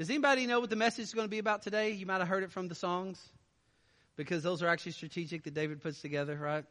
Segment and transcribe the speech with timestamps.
[0.00, 1.90] Does anybody know what the message is going to be about today?
[1.90, 3.22] You might have heard it from the songs
[4.16, 6.64] because those are actually strategic that David puts together, right?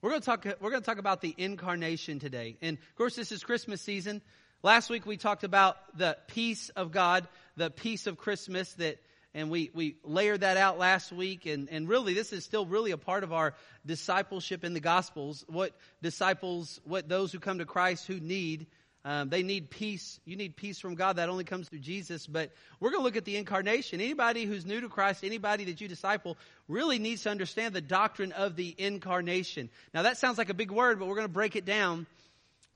[0.00, 2.56] We're going to talk, we're going to talk about the incarnation today.
[2.62, 4.22] And of course, this is Christmas season.
[4.62, 8.96] Last week we talked about the peace of God, the peace of Christmas that
[9.34, 12.92] and we, we layered that out last week and, and really this is still really
[12.92, 13.54] a part of our
[13.84, 18.68] discipleship in the gospels what disciples what those who come to christ who need
[19.06, 20.18] um, they need peace.
[20.24, 22.26] You need peace from god that only comes through jesus.
[22.26, 24.00] But we're going to look at the incarnation.
[24.00, 26.36] Anybody who's new to christ anybody that you disciple
[26.68, 29.68] really needs to understand the doctrine of the incarnation.
[29.92, 32.06] Now that sounds like a big word but we're going to break it down.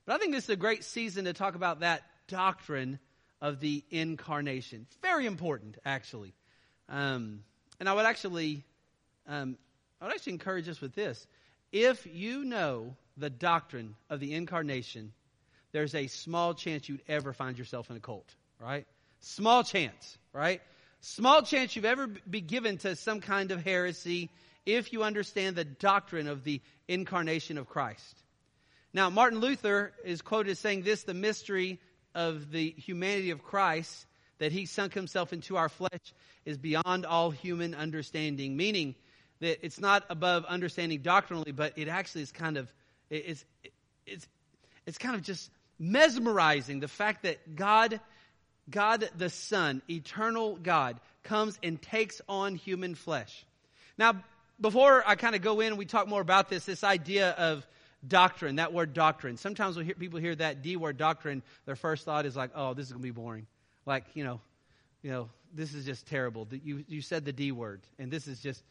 [0.07, 2.99] But i think this is a great season to talk about that doctrine
[3.41, 4.87] of the incarnation.
[5.03, 6.35] Very important actually.
[6.89, 7.41] Um,
[7.81, 8.65] and I would actually,
[9.27, 9.57] um,
[10.01, 11.27] I would actually encourage us with this.
[11.71, 15.13] If you know the doctrine of the incarnation,
[15.73, 18.87] there's a small chance you'd ever find yourself in a cult, right?
[19.21, 20.61] Small chance, right?
[21.01, 24.31] Small chance you've ever be given to some kind of heresy
[24.67, 28.23] if you understand the doctrine of the incarnation of Christ.
[28.93, 31.79] Now, Martin Luther is quoted as saying this, the mystery
[32.15, 34.07] of the humanity of Christ
[34.39, 36.15] that he sunk himself into our flesh
[36.45, 38.95] is beyond all human understanding, meaning
[39.41, 42.73] that it's not above understanding doctrinally, but it actually is kind of,
[43.11, 43.45] it's,
[44.07, 44.27] it's,
[44.87, 48.01] it's kind of just mesmerizing the fact that God,
[48.69, 53.45] God the Son, eternal God, comes and takes on human flesh.
[53.97, 54.23] Now,
[54.61, 57.67] before I kind of go in we talk more about this, this idea of
[58.07, 59.37] doctrine, that word doctrine.
[59.37, 62.87] Sometimes when people hear that D word doctrine, their first thought is like, oh, this
[62.87, 63.47] is going to be boring
[63.89, 64.41] like, you know,
[65.03, 66.47] you know, this is just terrible.
[66.51, 68.63] You, you said the D word, and this is just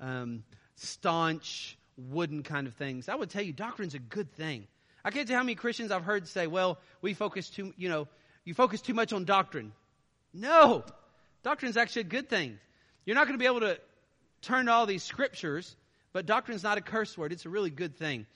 [0.00, 0.42] um,
[0.74, 3.08] staunch, wooden kind of things.
[3.08, 4.66] I would tell you, doctrine's a good thing.
[5.04, 8.08] I can't tell how many Christians I've heard say, well, we focus too, you know,
[8.44, 9.72] you focus too much on doctrine.
[10.32, 10.84] No,
[11.42, 12.58] doctrine's actually a good thing.
[13.04, 13.78] You're not going to be able to
[14.42, 15.76] turn to all these scriptures,
[16.12, 17.32] but doctrine's not a curse word.
[17.32, 18.26] It's a really good thing.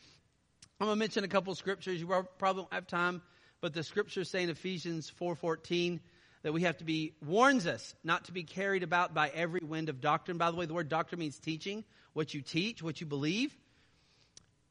[0.80, 2.00] I'm going to mention a couple scriptures.
[2.00, 2.06] You
[2.38, 3.22] probably don't have time,
[3.60, 6.00] but the scriptures say in Ephesians 4.14,
[6.42, 9.88] that we have to be, warns us not to be carried about by every wind
[9.88, 10.38] of doctrine.
[10.38, 13.56] By the way, the word doctrine means teaching, what you teach, what you believe.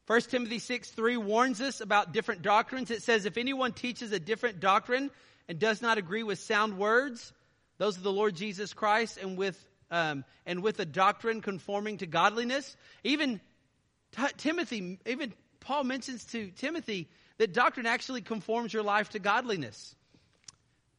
[0.07, 2.91] 1 Timothy 6 3 warns us about different doctrines.
[2.91, 5.12] It says, if anyone teaches a different doctrine
[5.50, 7.34] and does not agree with sound words,
[7.78, 12.06] those of the Lord Jesus Christ, and with, um, and with a doctrine conforming to
[12.06, 12.78] godliness.
[13.03, 13.41] Even
[14.16, 19.94] t- Timothy, even Paul mentions to Timothy that doctrine actually conforms your life to godliness.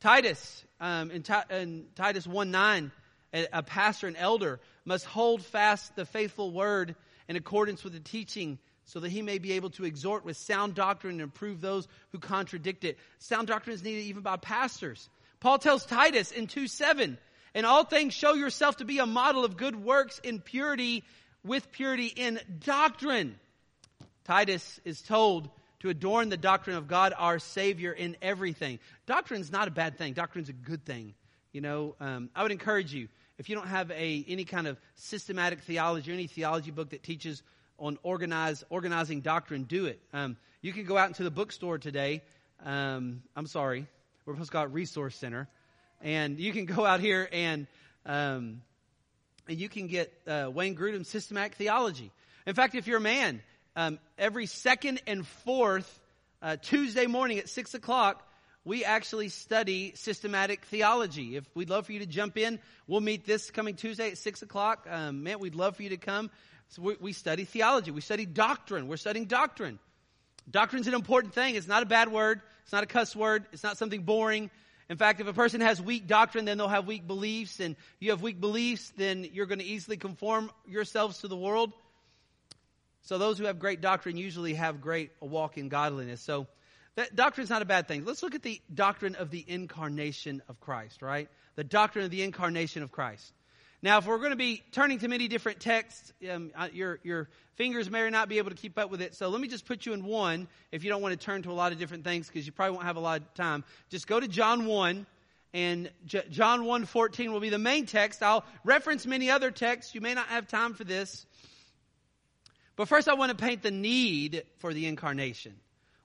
[0.00, 2.92] Titus, um, in, in, Titus 1 9,
[3.32, 6.94] a, a pastor, an elder, must hold fast the faithful word
[7.26, 8.58] in accordance with the teaching
[8.88, 12.18] so that he may be able to exhort with sound doctrine and improve those who
[12.18, 12.96] contradict it.
[13.18, 15.10] Sound doctrine is needed even by pastors.
[15.40, 17.18] Paul tells Titus in 2 7,
[17.54, 21.04] in all things show yourself to be a model of good works in purity,
[21.44, 23.38] with purity in doctrine.
[24.24, 25.50] Titus is told
[25.80, 28.78] to adorn the doctrine of God, our Savior, in everything.
[29.06, 30.14] Doctrine's not a bad thing.
[30.14, 31.12] Doctrine's a good thing.
[31.52, 34.80] You know, um, I would encourage you, if you don't have a, any kind of
[34.94, 37.42] systematic theology or any theology book that teaches
[37.78, 40.00] on organize, organizing doctrine, do it.
[40.12, 42.22] Um, you can go out into the bookstore today.
[42.64, 43.86] Um, I'm sorry.
[44.26, 45.48] We're supposed to call it Resource Center.
[46.02, 47.66] And you can go out here and,
[48.04, 48.62] um,
[49.48, 52.10] and you can get uh, Wayne Grudem's Systematic Theology.
[52.46, 53.42] In fact, if you're a man
[53.76, 56.00] um, every second and fourth
[56.42, 58.24] uh, Tuesday morning at 6 o'clock,
[58.64, 61.36] we actually study systematic theology.
[61.36, 64.42] If we'd love for you to jump in, we'll meet this coming Tuesday at 6
[64.42, 64.86] o'clock.
[64.90, 66.30] Um, man, we'd love for you to come.
[66.70, 67.90] So we, we study theology.
[67.90, 68.88] We study doctrine.
[68.88, 69.78] We're studying doctrine.
[70.50, 71.54] Doctrine's an important thing.
[71.54, 72.40] It's not a bad word.
[72.62, 73.46] It's not a cuss word.
[73.52, 74.50] It's not something boring.
[74.88, 77.60] In fact, if a person has weak doctrine, then they'll have weak beliefs.
[77.60, 81.72] And you have weak beliefs, then you're going to easily conform yourselves to the world.
[83.02, 86.20] So those who have great doctrine usually have great walk in godliness.
[86.20, 86.46] So
[86.96, 88.04] that doctrine is not a bad thing.
[88.04, 91.28] Let's look at the doctrine of the incarnation of Christ, right?
[91.54, 93.32] The doctrine of the incarnation of Christ.
[93.80, 97.88] Now, if we're going to be turning to many different texts, um, your, your fingers
[97.88, 99.14] may or not be able to keep up with it.
[99.14, 101.50] So let me just put you in one if you don't want to turn to
[101.50, 103.64] a lot of different things because you probably won't have a lot of time.
[103.88, 105.06] Just go to John 1
[105.54, 108.22] and J- John 1 14 will be the main text.
[108.22, 109.94] I'll reference many other texts.
[109.94, 111.24] You may not have time for this.
[112.74, 115.54] But first, I want to paint the need for the incarnation.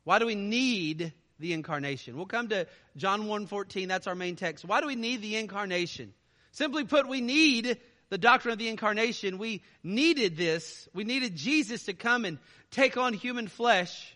[0.04, 2.18] Why do we need the incarnation?
[2.18, 2.68] We'll come to
[2.98, 3.88] John 1:14.
[3.88, 4.66] That's our main text.
[4.66, 6.14] Why do we need the incarnation?
[6.54, 7.78] Simply put, we need
[8.10, 9.40] the doctrine of the incarnation.
[9.40, 10.88] We needed this.
[10.94, 12.38] We needed Jesus to come and
[12.70, 14.16] take on human flesh.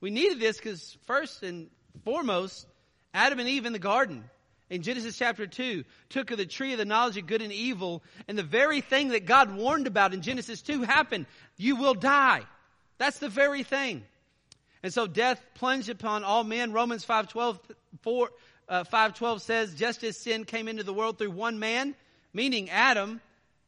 [0.00, 1.70] We needed this because first and
[2.04, 2.66] foremost,
[3.14, 4.24] Adam and Eve in the garden.
[4.68, 8.02] in Genesis chapter 2 took of the tree of the knowledge of good and evil,
[8.28, 11.24] and the very thing that God warned about in Genesis 2 happened.
[11.56, 12.42] You will die.
[12.98, 14.04] That's the very thing.
[14.82, 16.72] And so death plunged upon all men.
[16.72, 17.58] Romans 5.12
[18.02, 18.28] 4,
[18.68, 21.94] uh, 5.12 says, just as sin came into the world through one man,
[22.32, 23.20] meaning Adam,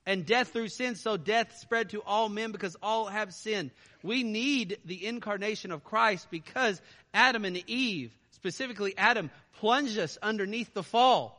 [0.06, 3.70] and death through sin, so death spread to all men because all have sinned.
[4.02, 6.80] We need the incarnation of Christ because
[7.14, 11.36] Adam and Eve, specifically Adam, plunged us underneath the fall.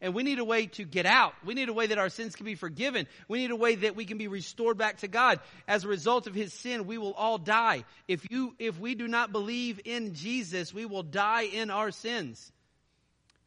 [0.00, 1.32] And we need a way to get out.
[1.44, 3.06] We need a way that our sins can be forgiven.
[3.28, 5.38] We need a way that we can be restored back to God.
[5.68, 7.84] As a result of his sin, we will all die.
[8.08, 12.50] If you, if we do not believe in Jesus, we will die in our sins.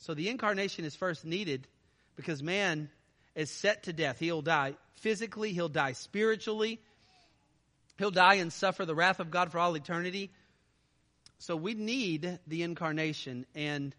[0.06, 1.68] So the incarnation is first needed
[2.16, 2.90] because man
[3.34, 4.20] is set to death.
[4.20, 6.80] He'll die physically, he'll die spiritually,
[7.98, 10.30] he'll die and suffer the wrath of God for all eternity.
[11.40, 13.96] So we need the incarnation and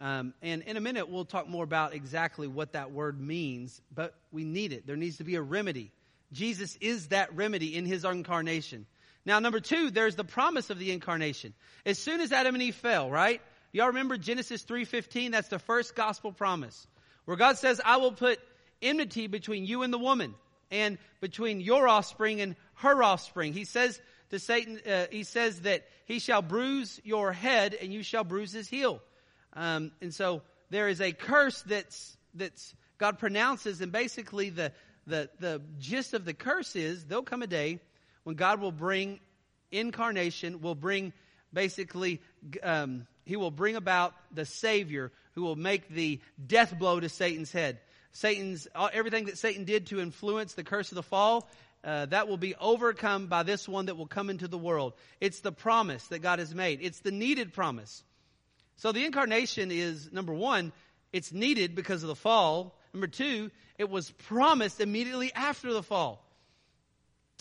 [0.00, 4.14] um, and in a minute, we'll talk more about exactly what that word means, but
[4.30, 4.86] we need it.
[4.86, 5.90] There needs to be a remedy.
[6.32, 8.86] Jesus is that remedy in his incarnation.
[9.24, 11.54] Now, number two, there's the promise of the incarnation.
[11.86, 13.40] As soon as Adam and Eve fell, right?
[13.74, 15.32] Y'all remember Genesis 3.15?
[15.32, 16.86] That's the first gospel promise.
[17.24, 18.38] Where God says, I will put
[18.80, 20.36] enmity between you and the woman,
[20.70, 23.52] and between your offspring and her offspring.
[23.52, 24.00] He says
[24.30, 28.52] to Satan, uh, he says that he shall bruise your head and you shall bruise
[28.52, 29.02] his heel.
[29.54, 34.70] Um, and so there is a curse that's that's God pronounces, and basically the
[35.08, 37.80] the the gist of the curse is there'll come a day
[38.22, 39.18] when God will bring
[39.72, 41.12] incarnation, will bring
[41.52, 42.20] basically
[42.62, 47.52] um, He will bring about the Savior who will make the death blow to Satan's
[47.52, 47.78] head.
[48.12, 51.48] Satan's everything that Satan did to influence the curse of the fall.
[51.82, 54.94] Uh, that will be overcome by this one that will come into the world.
[55.20, 56.80] It's the promise that God has made.
[56.80, 58.02] It's the needed promise.
[58.76, 60.72] So the incarnation is number one,
[61.12, 62.78] it's needed because of the fall.
[62.92, 66.24] Number two, it was promised immediately after the fall.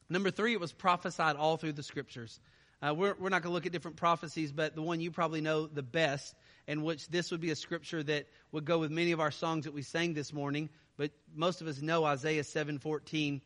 [0.09, 2.39] Number three, it was prophesied all through the scriptures.
[2.83, 5.39] Uh, we're, we're not going to look at different prophecies, but the one you probably
[5.39, 6.35] know the best,
[6.67, 9.63] and which this would be a scripture that would go with many of our songs
[9.65, 10.69] that we sang this morning.
[10.97, 13.41] But most of us know Isaiah 7:14.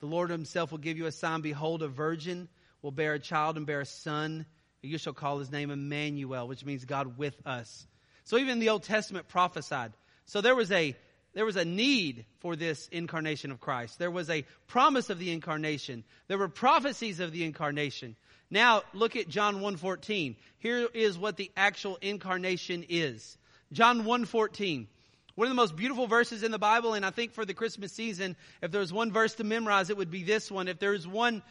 [0.00, 2.48] The Lord Himself will give you a sign: Behold, a virgin
[2.82, 4.46] will bear a child and bear a son
[4.82, 7.86] you shall call his name Emmanuel, which means God with us.
[8.24, 9.92] So even the Old Testament prophesied.
[10.26, 10.96] So there was a
[11.32, 14.00] there was a need for this incarnation of Christ.
[14.00, 16.02] There was a promise of the incarnation.
[16.26, 18.16] There were prophecies of the incarnation.
[18.50, 20.36] Now look at John 1:14.
[20.58, 23.38] Here is what the actual incarnation is.
[23.72, 24.88] John 1:14.
[25.36, 27.92] One of the most beautiful verses in the Bible, and I think for the Christmas
[27.92, 30.68] season, if there's one verse to memorize, it would be this one.
[30.68, 31.42] If there's one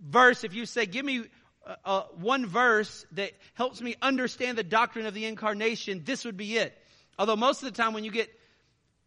[0.00, 1.24] verse, if you say, give me
[1.64, 6.36] uh, uh, one verse that helps me understand the doctrine of the incarnation, this would
[6.36, 6.76] be it.
[7.18, 8.30] Although most of the time when you get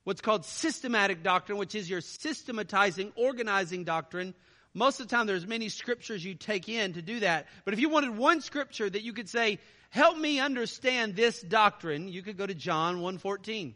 [0.03, 4.33] what's called systematic doctrine, which is your systematizing, organizing doctrine,
[4.79, 7.47] most of the time there's many scriptures you take in to do that.
[7.65, 9.59] But if you wanted one scripture that you could say,
[9.89, 13.73] help me understand this doctrine, you could go to John 1.14.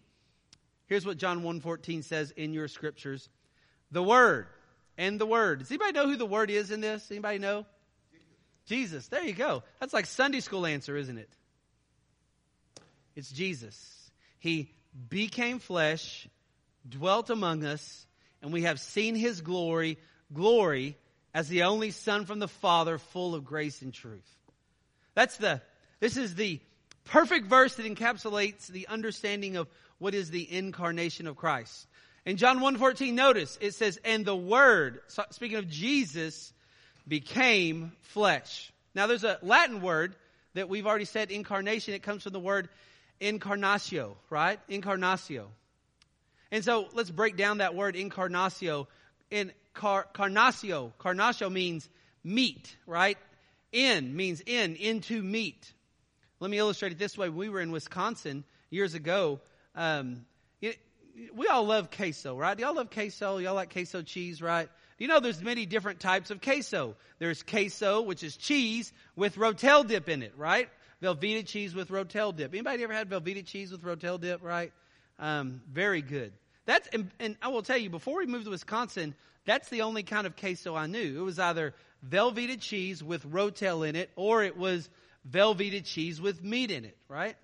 [0.88, 3.28] Here's what John 1.14 says in your scriptures.
[3.92, 4.48] The Word
[4.98, 5.60] and the Word.
[5.60, 7.12] Does anybody know who the Word is in this?
[7.12, 7.66] Anybody know?
[8.66, 9.08] Jesus.
[9.10, 9.64] There you go.
[9.82, 11.30] That's like Sunday school answer, isn't it?
[13.16, 14.10] It's Jesus.
[14.40, 14.72] He
[15.10, 16.30] became flesh,
[16.88, 18.08] dwelt among us,
[18.42, 19.98] and we have seen his glory,
[20.34, 20.98] glory
[21.34, 24.30] as the only son from the Father, full of grace and truth.
[25.16, 25.62] That's the,
[26.00, 26.60] this is the
[27.06, 31.88] perfect verse that encapsulates the understanding of what is the incarnation of Christ.
[32.26, 36.54] In John 1.14, notice, it says, and the Word, speaking of Jesus,
[37.08, 38.72] became flesh.
[38.96, 40.16] Now there's a Latin word
[40.54, 41.94] that we've already said incarnation.
[41.94, 42.70] It comes from the word
[43.20, 44.60] incarnatio, right?
[44.70, 45.48] Incarnatio.
[46.52, 48.88] And so let's break down that word incarnatio.
[49.32, 51.90] In car, carnatio, carnatio means
[52.24, 53.18] meat, right?
[53.72, 55.74] In means in, into meat.
[56.40, 57.30] Let me illustrate it this way.
[57.30, 59.40] We were in Wisconsin years ago,
[59.76, 60.26] um,
[60.62, 60.78] it,
[61.36, 62.58] we all love queso, right?
[62.58, 63.38] Y'all love queso?
[63.38, 64.70] Y'all like queso cheese, right?
[64.98, 66.96] You know there's many different types of queso.
[67.20, 70.70] There's queso, which is cheese with Rotel dip in it, right?
[71.02, 72.54] Velveeta cheese with Rotel dip.
[72.54, 74.72] Anybody ever had Velveeta cheese with Rotel dip, right?
[75.20, 76.34] Um, very good.
[76.66, 79.16] That's, and, and, I will tell you, before we moved to Wisconsin,
[79.46, 81.20] that's the only kind of queso I knew.
[81.20, 81.74] It was either
[82.10, 84.90] Velveeta cheese with Rotel in it, or it was
[85.30, 87.36] Velveeta cheese with meat in it, right?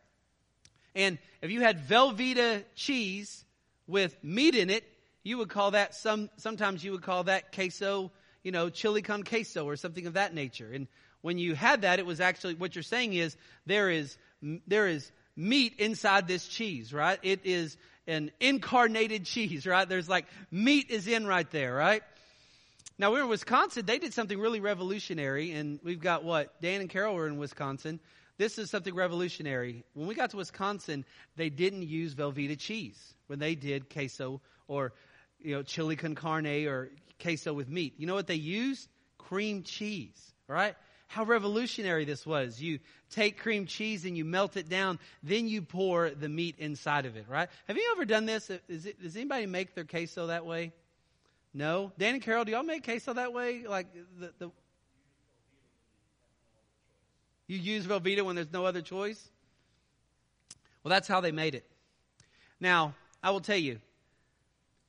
[0.96, 3.44] And if you had Velveeta cheese
[3.88, 4.84] with meat in it,
[5.24, 8.12] you would call that some, sometimes you would call that queso,
[8.44, 10.72] you know, chili con queso or something of that nature.
[10.74, 10.88] And
[11.22, 13.36] when you had that, it was actually, what you're saying is
[13.66, 14.18] there is,
[14.68, 17.20] there is meat inside this cheese, right?
[17.22, 17.78] It is
[18.08, 19.88] an incarnated cheese, right?
[19.88, 22.02] There's like meat is in right there, right?
[22.98, 23.86] Now we're in Wisconsin.
[23.86, 28.00] They did something really revolutionary, and we've got what Dan and Carol were in Wisconsin.
[28.38, 29.84] This is something revolutionary.
[29.94, 34.94] When we got to Wisconsin, they didn't use Velveeta cheese when they did queso or
[35.40, 36.90] you know chili con carne or
[37.22, 37.94] queso with meat.
[37.98, 38.88] You know what they used?
[39.18, 40.76] Cream cheese, right?
[41.10, 42.62] How revolutionary this was.
[42.62, 47.08] You take cream cheese and you melt it down, then you pour the meat inside
[47.08, 47.50] of it, right?
[47.68, 48.50] Have you ever done this?
[48.52, 50.72] It, does anybody make their queso that way?
[51.52, 51.92] No?
[51.98, 53.66] Dan and Carol, do y'all make queso that way?
[53.68, 53.88] Like
[54.20, 54.52] the, the
[57.48, 59.28] you use Velveeta when there's no other choice?
[60.84, 61.66] Well, that's how they made it.
[62.60, 63.80] Now, I will tell you,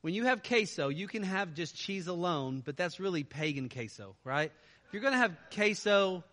[0.03, 4.17] when you have queso, you can have just cheese alone, but that's really pagan queso,
[4.23, 4.53] right?
[4.91, 6.25] If you're going to have queso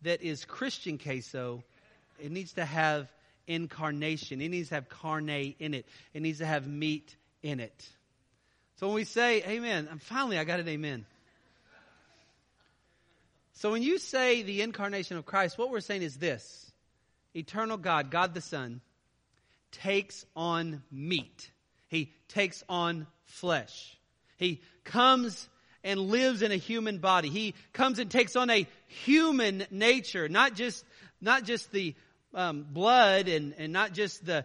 [0.00, 1.62] that is Christian queso,
[2.18, 3.12] it needs to have
[3.46, 4.40] incarnation.
[4.40, 5.84] It needs to have carne in it.
[6.14, 7.86] It needs to have meat in it.
[8.76, 11.04] So when we say amen, and finally I got an amen.
[13.52, 16.72] So when you say the incarnation of Christ, what we're saying is this.
[17.34, 18.80] Eternal God, God the Son,
[19.72, 21.50] takes on meat.
[21.88, 23.98] He takes on flesh.
[24.38, 25.50] He comes
[25.86, 27.28] and lives in a human body.
[27.28, 30.84] He comes and takes on a human nature, not just,
[31.20, 31.94] not just the
[32.34, 34.44] um, blood and, and not just the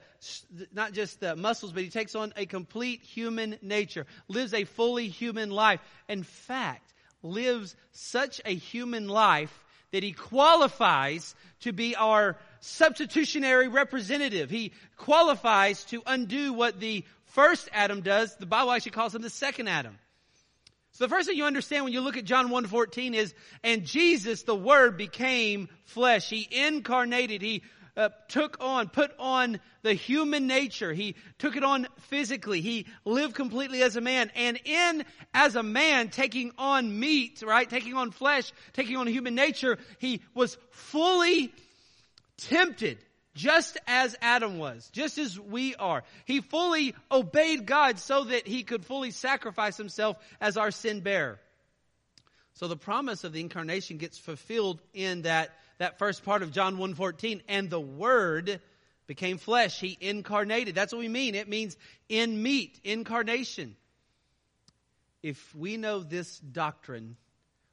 [0.71, 5.10] not just the muscles, but he takes on a complete human nature, lives a fully
[5.10, 5.81] human life.
[6.07, 6.93] In fact,
[7.24, 14.50] lives such a human life that he qualifies to be our substitutionary representative.
[14.50, 18.36] He qualifies to undo what the first Adam does.
[18.38, 19.98] The Bible actually calls him the second Adam.
[20.93, 23.33] So the first thing you understand when you look at John 1.14 is,
[23.63, 26.29] and Jesus, the Word, became flesh.
[26.29, 27.41] He incarnated.
[27.41, 27.63] He
[27.95, 30.91] uh, took on, put on the human nature.
[30.91, 32.60] He took it on physically.
[32.60, 34.31] He lived completely as a man.
[34.36, 37.69] And in, as a man, taking on meat, right?
[37.69, 41.53] Taking on flesh, taking on human nature, he was fully
[42.38, 42.98] tempted
[43.33, 46.03] just as Adam was, just as we are.
[46.25, 51.39] He fully obeyed God so that he could fully sacrifice himself as our sin bearer.
[52.53, 56.77] So the promise of the incarnation gets fulfilled in that, that first part of John
[56.77, 57.41] 1.14.
[57.47, 58.59] And the Word
[59.07, 59.79] became flesh.
[59.79, 60.75] He incarnated.
[60.75, 61.35] That's what we mean.
[61.35, 61.77] It means
[62.09, 63.75] in meat, incarnation.
[65.23, 67.15] If we know this doctrine,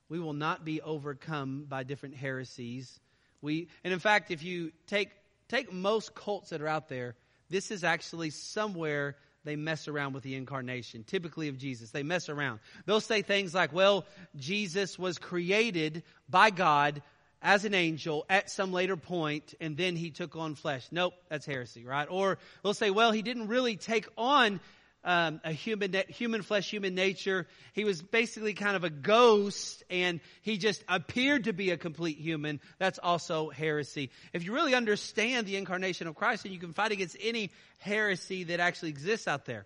[0.08, 3.00] we will not be overcome by different heresies.
[3.40, 5.10] We, and in fact, if you take
[5.48, 7.14] take most cults that are out there,
[7.50, 11.90] this is actually somewhere they mess around with the incarnation, typically of Jesus.
[11.90, 12.60] They mess around.
[12.86, 14.04] They'll say things like, well,
[14.36, 17.02] Jesus was created by God
[17.40, 20.86] as an angel at some later point and then he took on flesh.
[20.90, 22.08] Nope, that's heresy, right?
[22.10, 24.60] Or they'll say, well, he didn't really take on
[25.08, 27.46] um, a human, human flesh, human nature.
[27.72, 32.18] He was basically kind of a ghost and he just appeared to be a complete
[32.18, 32.60] human.
[32.78, 34.10] That's also heresy.
[34.34, 38.44] If you really understand the incarnation of Christ, then you can fight against any heresy
[38.44, 39.64] that actually exists out there.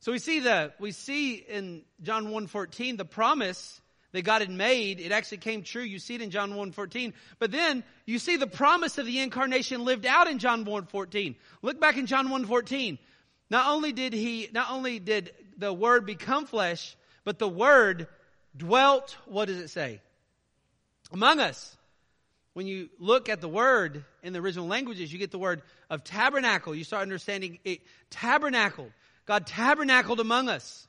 [0.00, 3.80] So we see the, we see in John 1.14 the promise
[4.10, 5.82] that God had made, it actually came true.
[5.82, 7.12] You see it in John 1.14.
[7.38, 11.36] But then you see the promise of the incarnation lived out in John 1.14.
[11.62, 12.98] Look back in John 1.14.
[13.52, 18.08] Not only did he, not only did the word become flesh, but the word
[18.56, 20.00] dwelt, what does it say?
[21.12, 21.76] Among us.
[22.54, 26.02] When you look at the word in the original languages, you get the word of
[26.02, 26.74] tabernacle.
[26.74, 28.90] You start understanding it tabernacled.
[29.26, 30.88] God tabernacled among us.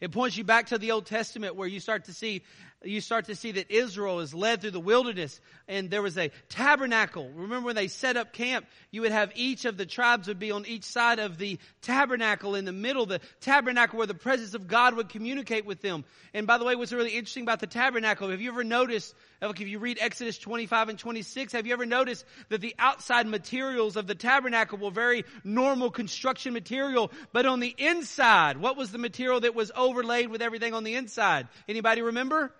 [0.00, 2.42] It points you back to the Old Testament where you start to see
[2.84, 6.30] you start to see that Israel is led through the wilderness and there was a
[6.48, 7.30] tabernacle.
[7.34, 10.50] Remember when they set up camp, you would have each of the tribes would be
[10.50, 14.66] on each side of the tabernacle in the middle, the tabernacle where the presence of
[14.66, 16.04] God would communicate with them.
[16.34, 19.48] And by the way, what's really interesting about the tabernacle, have you ever noticed, uh,
[19.48, 23.26] like if you read Exodus 25 and 26, have you ever noticed that the outside
[23.26, 28.90] materials of the tabernacle were very normal construction material, but on the inside, what was
[28.90, 31.48] the material that was overlaid with everything on the inside?
[31.68, 32.52] Anybody remember?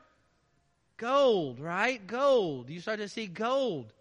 [0.96, 2.04] Gold, right?
[2.06, 2.70] Gold.
[2.70, 3.92] You start to see gold.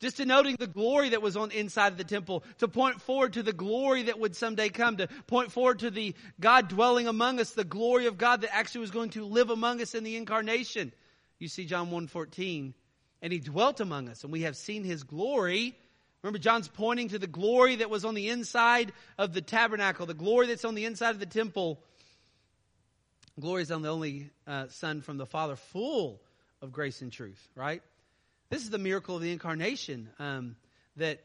[0.00, 3.42] Just denoting the glory that was on inside of the temple, to point forward to
[3.42, 7.50] the glory that would someday come, to point forward to the God dwelling among us,
[7.50, 10.92] the glory of God that actually was going to live among us in the incarnation.
[11.38, 12.72] You see John 1.14,
[13.20, 15.76] and he dwelt among us, and we have seen his glory.
[16.22, 20.14] Remember, John's pointing to the glory that was on the inside of the tabernacle, the
[20.14, 21.78] glory that's on the inside of the temple.
[23.38, 26.20] Glory is on the only uh, Son from the Father, full
[26.60, 27.82] of grace and truth, right?
[28.50, 30.56] This is the miracle of the incarnation um,
[30.96, 31.20] that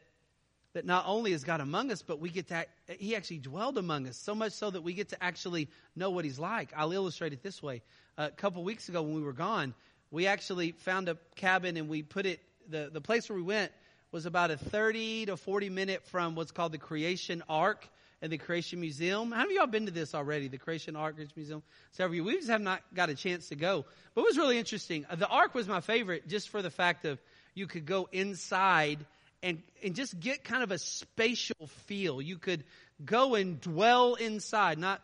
[0.76, 2.66] that not only is God among us, but we get to,
[2.98, 6.26] He actually dwelled among us, so much so that we get to actually know what
[6.26, 6.70] He's like.
[6.76, 7.80] I'll illustrate it this way.
[8.18, 9.72] A couple weeks ago when we were gone,
[10.10, 13.72] we actually found a cabin and we put it, the, the place where we went
[14.12, 17.88] was about a 30 to 40 minute from what's called the Creation Ark
[18.22, 19.30] and the Creation Museum.
[19.30, 20.48] How many of y'all been to this already?
[20.48, 21.62] The Creation Ark Museum?
[21.92, 22.24] Several of you.
[22.24, 23.84] We just have not got a chance to go.
[24.14, 25.04] But it was really interesting.
[25.16, 27.20] The Ark was my favorite just for the fact of
[27.54, 29.04] you could go inside
[29.42, 32.22] and, and just get kind of a spatial feel.
[32.22, 32.64] You could
[33.04, 35.02] go and dwell inside, not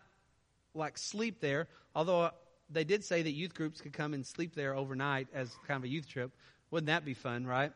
[0.74, 2.30] like sleep there, although
[2.70, 5.84] they did say that youth groups could come and sleep there overnight as kind of
[5.84, 6.30] a youth trip.
[6.70, 7.72] Wouldn't that be fun, right?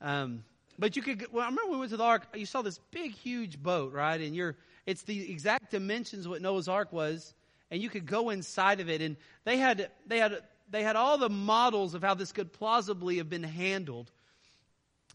[0.00, 0.42] Um,
[0.78, 3.12] but you could, well, I remember we went to the ark, you saw this big,
[3.12, 4.20] huge boat, right?
[4.20, 7.34] And you're, it's the exact dimensions what Noah's ark was,
[7.70, 9.00] and you could go inside of it.
[9.00, 10.38] And they had, they had,
[10.70, 14.10] they had all the models of how this could plausibly have been handled.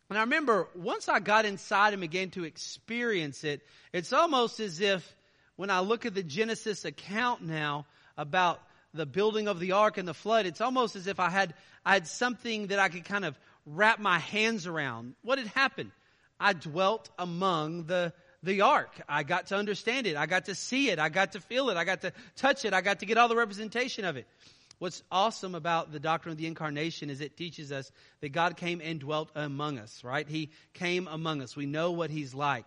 [0.10, 4.80] And I remember once I got inside and began to experience it, it's almost as
[4.80, 5.16] if
[5.58, 7.86] when I look at the Genesis account now
[8.18, 8.62] about
[8.94, 11.54] the building of the ark and the flood, it's almost as if I had,
[11.86, 15.16] I had something that I could kind of wrap my hands around.
[15.24, 15.92] What had happened?
[16.40, 18.90] I dwelt among the, the ark.
[19.08, 20.16] I got to understand it.
[20.16, 21.00] I got to see it.
[21.00, 21.78] I got to feel it.
[21.78, 22.74] I got to touch it.
[22.74, 24.28] I got to get all the representation of it.
[24.80, 27.92] What's awesome about the doctrine of the incarnation is it teaches us
[28.22, 30.28] that God came and dwelt among us, right?
[30.28, 31.56] He came among us.
[31.56, 32.66] We know what He's like.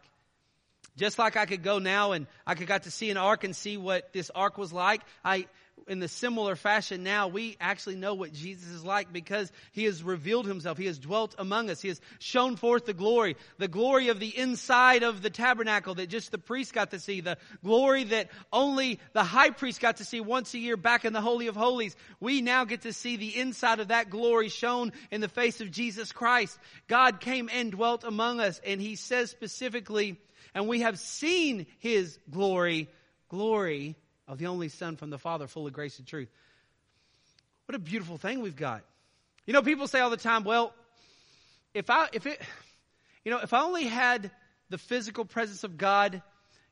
[0.96, 3.54] Just like I could go now and I could got to see an ark and
[3.54, 5.02] see what this ark was like.
[5.24, 5.46] I,
[5.88, 10.02] in the similar fashion now, we actually know what Jesus is like because he has
[10.02, 10.78] revealed himself.
[10.78, 11.80] He has dwelt among us.
[11.80, 16.08] He has shown forth the glory, the glory of the inside of the tabernacle that
[16.08, 20.04] just the priest got to see, the glory that only the high priest got to
[20.04, 21.96] see once a year back in the Holy of Holies.
[22.20, 25.70] We now get to see the inside of that glory shown in the face of
[25.70, 26.58] Jesus Christ.
[26.88, 30.16] God came and dwelt among us and he says specifically,
[30.54, 32.88] and we have seen his glory,
[33.28, 33.96] glory
[34.30, 36.28] of the only Son from the Father, full of grace and truth.
[37.66, 38.82] What a beautiful thing we've got.
[39.44, 40.72] You know, people say all the time, well,
[41.74, 42.40] if I, if it,
[43.24, 44.30] you know, if I only had
[44.68, 46.22] the physical presence of God,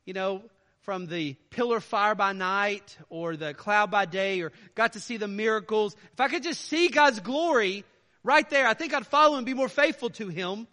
[0.05, 0.41] you know,
[0.83, 5.17] from the pillar fire by night or the cloud by day or got to see
[5.17, 7.83] the miracles, if I could just see God's glory
[8.23, 10.65] right there, I think I'd follow and be more faithful to Him.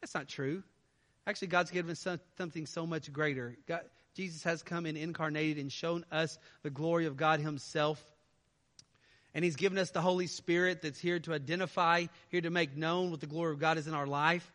[0.00, 0.62] That's not true.
[1.26, 2.06] Actually, God's given us
[2.38, 3.56] something so much greater.
[3.66, 3.80] God,
[4.14, 8.02] Jesus has come and incarnated and shown us the glory of God Himself.
[9.34, 13.10] And He's given us the Holy Spirit that's here to identify, here to make known
[13.10, 14.50] what the glory of God is in our life.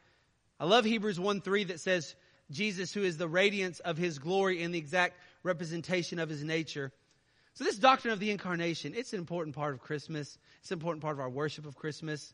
[0.59, 2.15] I love Hebrews 1 3 that says,
[2.51, 6.91] Jesus, who is the radiance of His glory and the exact representation of His nature.
[7.53, 10.37] So, this doctrine of the incarnation, it's an important part of Christmas.
[10.59, 12.33] It's an important part of our worship of Christmas.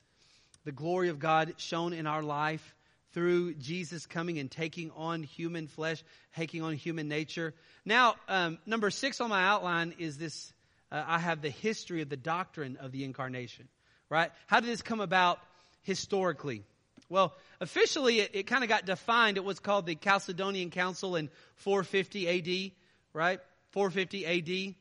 [0.65, 2.75] The glory of God shown in our life
[3.13, 6.03] through Jesus coming and taking on human flesh,
[6.35, 7.53] taking on human nature.
[7.85, 10.53] Now, um, number six on my outline is this
[10.91, 13.67] uh, I have the history of the doctrine of the incarnation,
[14.09, 14.31] right?
[14.47, 15.39] How did this come about
[15.83, 16.63] historically?
[17.09, 21.29] Well, officially, it, it kind of got defined at what's called the Chalcedonian Council in
[21.55, 22.71] 450 AD,
[23.13, 23.39] right?
[23.71, 24.25] 450
[24.69, 24.75] AD,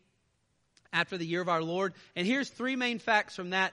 [0.93, 1.95] after the year of our Lord.
[2.17, 3.73] And here's three main facts from that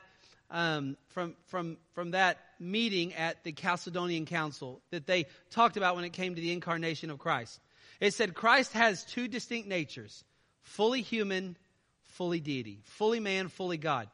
[0.49, 6.05] um, from, from, from that meeting at the Chalcedonian Council that they talked about when
[6.05, 7.59] it came to the incarnation of Christ.
[7.99, 10.23] It said Christ has two distinct natures
[10.61, 11.57] fully human,
[12.03, 14.09] fully deity, fully man, fully God.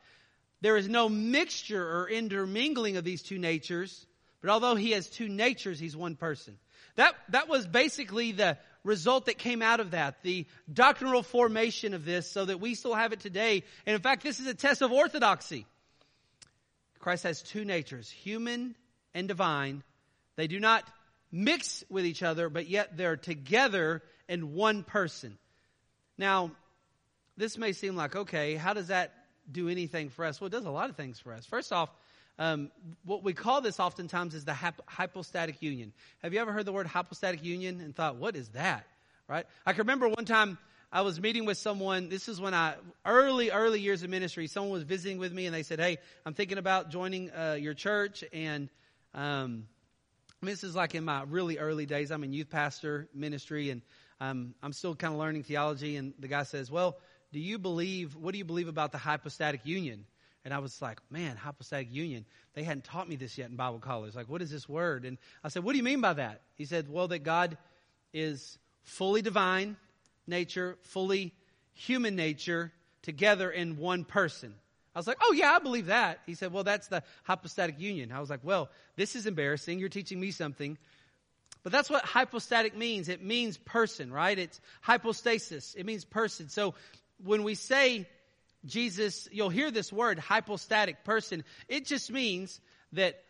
[0.62, 4.06] There is no mixture or intermingling of these two natures,
[4.40, 6.58] but although he has two natures, he's one person.
[6.96, 12.06] That, that was basically the result that came out of that, the doctrinal formation of
[12.06, 13.64] this, so that we still have it today.
[13.86, 15.66] And in fact, this is a test of orthodoxy.
[17.04, 18.76] Christ has two natures, human
[19.14, 19.84] and divine.
[20.38, 20.86] They do not
[21.34, 25.38] mix with each other, but yet they're together in one person.
[26.18, 26.52] Now,
[27.36, 29.12] this may seem like, okay, how does that
[29.52, 30.40] do anything for us?
[30.40, 31.46] Well, it does a lot of things for us.
[31.46, 31.90] First off,
[32.40, 32.72] um,
[33.04, 34.56] what we call this oftentimes is the
[34.88, 35.92] hypostatic union.
[36.22, 38.88] Have you ever heard the word hypostatic union and thought, what is that?
[39.28, 39.46] Right?
[39.66, 40.58] I can remember one time
[40.96, 42.08] I was meeting with someone.
[42.08, 45.56] This is when I, early, early years of ministry, someone was visiting with me and
[45.56, 48.24] they said, Hey, I'm thinking about joining uh, your church.
[48.32, 48.70] And
[49.16, 49.66] um,
[50.44, 52.12] this is like in my really early days.
[52.12, 53.82] I'm in youth pastor ministry and
[54.22, 55.96] um, I'm still kind of learning theology.
[55.96, 57.00] And the guy says, Well,
[57.32, 60.06] do you believe, what do you believe about the hypostatic union?
[60.46, 62.26] And I was like, man, hypostatic union.
[62.54, 64.14] They hadn't taught me this yet in Bible college.
[64.14, 65.06] Like, what is this word?
[65.06, 66.42] And I said, what do you mean by that?
[66.56, 67.58] He said, well, that God
[68.14, 69.78] is fully divine
[70.28, 71.34] nature, fully
[71.74, 74.54] human nature together in one person.
[74.96, 76.20] I was like, oh yeah, I believe that.
[76.26, 78.12] He said, well, that's the hypostatic union.
[78.12, 79.80] I was like, well, this is embarrassing.
[79.80, 80.78] You're teaching me something.
[81.64, 83.10] But that's what hypostatic means.
[83.10, 84.38] It means person, right?
[84.38, 85.76] It's hypostasis.
[85.76, 86.50] It means person.
[86.50, 86.76] So
[87.24, 88.08] when we say
[88.66, 91.44] Jesus, you'll hear this word, hypostatic person.
[91.68, 92.60] It just means
[92.92, 93.24] that,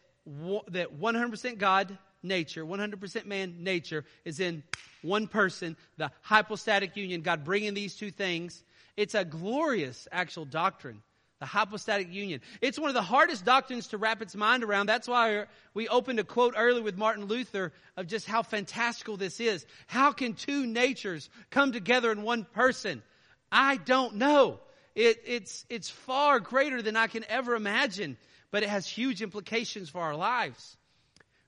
[0.69, 4.63] that 100% God nature, 100% man nature is in
[5.01, 8.63] one person, the hypostatic union, God bringing these two things.
[8.95, 11.01] It's a glorious actual doctrine
[11.43, 12.39] the hypostatic union.
[12.61, 14.85] It's one of the hardest doctrines to wrap its mind around.
[14.85, 19.41] That's why we opened a quote earlier with Martin Luther of just how fantastical this
[19.41, 19.65] is.
[19.87, 23.03] How can two natures come together in one person?
[23.51, 24.61] I don't know.
[24.95, 28.15] It, it's, it's far greater than I can ever imagine,
[28.49, 30.77] but it has huge implications for our lives.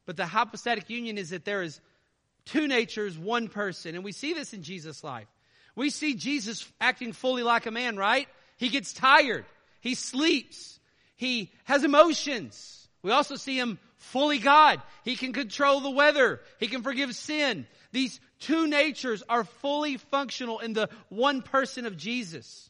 [0.05, 1.79] But the hypostatic union is that there is
[2.45, 3.95] two natures, one person.
[3.95, 5.27] And we see this in Jesus' life.
[5.75, 8.27] We see Jesus acting fully like a man, right?
[8.57, 9.45] He gets tired.
[9.81, 10.79] He sleeps.
[11.15, 12.87] He has emotions.
[13.01, 14.81] We also see him fully God.
[15.03, 16.41] He can control the weather.
[16.59, 17.67] He can forgive sin.
[17.91, 22.69] These two natures are fully functional in the one person of Jesus.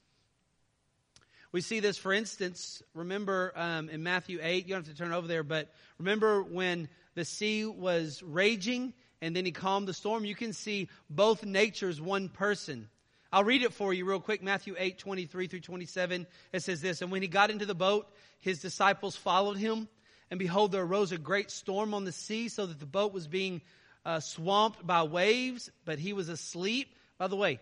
[1.52, 5.13] We see this, for instance, remember um, in Matthew 8, you don't have to turn
[5.13, 10.25] over there, but remember when the sea was raging and then he calmed the storm?
[10.25, 12.89] You can see both natures, one person.
[13.32, 14.43] I'll read it for you real quick.
[14.43, 16.28] Matthew 8, 23 through 27.
[16.54, 18.08] It says this, And when he got into the boat,
[18.39, 19.89] his disciples followed him.
[20.32, 23.28] And behold, there arose a great storm on the sea, so that the boat was
[23.28, 23.62] being
[24.06, 26.95] uh, swamped by waves, but he was asleep.
[27.17, 27.60] By the way,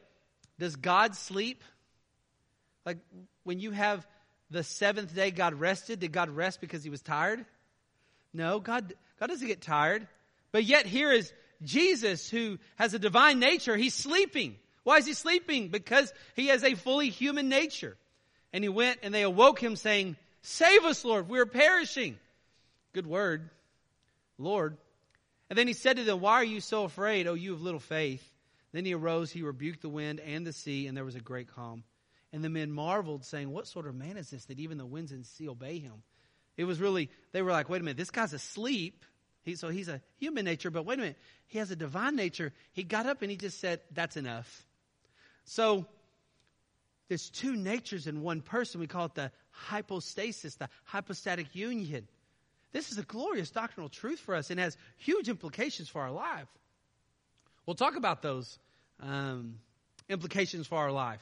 [0.59, 1.63] does God sleep?
[2.85, 2.97] Like
[3.43, 4.05] when you have
[4.49, 7.45] the seventh day God rested, did God rest because he was tired?
[8.33, 10.05] No, God, God doesn't get tired.
[10.51, 11.31] But yet here is
[11.61, 13.77] Jesus who has a divine nature.
[13.77, 14.57] He's sleeping.
[14.83, 15.69] Why is he sleeping?
[15.69, 17.95] Because he has a fully human nature.
[18.51, 22.17] And he went and they awoke him saying, Save us, Lord, we are perishing.
[22.91, 23.49] Good word,
[24.37, 24.75] Lord.
[25.49, 27.79] And then he said to them, Why are you so afraid, O you of little
[27.79, 28.29] faith?
[28.73, 31.47] Then he arose, he rebuked the wind and the sea, and there was a great
[31.47, 31.85] calm.
[32.33, 35.13] And the men marveled, saying, What sort of man is this that even the winds
[35.13, 36.03] and sea obey him?
[36.57, 39.05] It was really, they were like, Wait a minute, this guy's asleep.
[39.43, 42.53] He, so he's a human nature, but wait a minute, he has a divine nature.
[42.71, 44.65] He got up and he just said, That's enough.
[45.45, 45.85] So
[47.09, 48.79] there's two natures in one person.
[48.79, 52.07] We call it the hypostasis, the hypostatic union.
[52.71, 56.47] This is a glorious doctrinal truth for us and has huge implications for our life.
[57.65, 58.57] We'll talk about those
[58.99, 59.59] um,
[60.09, 61.21] implications for our life.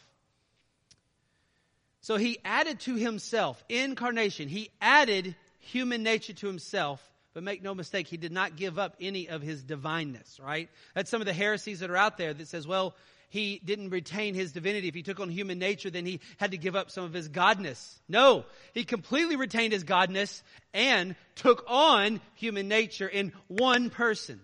[2.02, 7.74] So he added to himself, incarnation, he added human nature to himself, but make no
[7.74, 10.70] mistake, he did not give up any of his divineness, right?
[10.94, 12.96] That's some of the heresies that are out there that says, well,
[13.30, 14.90] he didn't retain his divinity.
[14.90, 17.30] If he took on human nature, then he had to give up some of his
[17.30, 18.00] godness.
[18.10, 20.42] No, he completely retained his godness
[20.74, 24.42] and took on human nature in one person.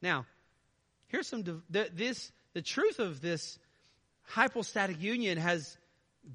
[0.00, 0.24] Now,
[1.08, 3.58] here's some, this, the truth of this
[4.22, 5.76] hypostatic union has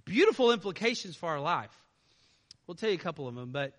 [0.06, 1.76] beautiful implications for our life.
[2.68, 3.74] We'll tell you a couple of them, but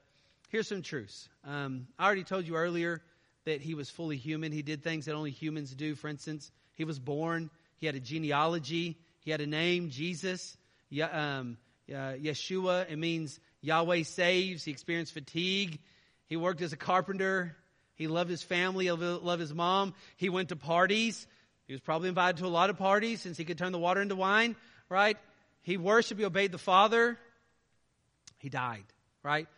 [0.52, 1.28] here's some truths.
[1.44, 3.02] Um, I already told you earlier
[3.46, 4.52] that he was fully human.
[4.52, 5.96] He did things that only humans do.
[5.96, 7.50] For instance, he was born
[7.82, 8.96] he had a genealogy.
[9.22, 10.56] He had a name, Jesus.
[10.92, 11.58] Um,
[11.90, 14.62] uh, Yeshua, it means Yahweh saves.
[14.62, 15.80] He experienced fatigue.
[16.28, 17.56] He worked as a carpenter.
[17.96, 18.88] He loved his family.
[18.88, 19.94] Loved his mom.
[20.16, 21.26] He went to parties.
[21.66, 24.00] He was probably invited to a lot of parties since he could turn the water
[24.00, 24.54] into wine,
[24.88, 25.16] right?
[25.62, 26.20] He worshiped.
[26.20, 27.18] He obeyed the Father.
[28.38, 28.84] He died,
[29.24, 29.48] right?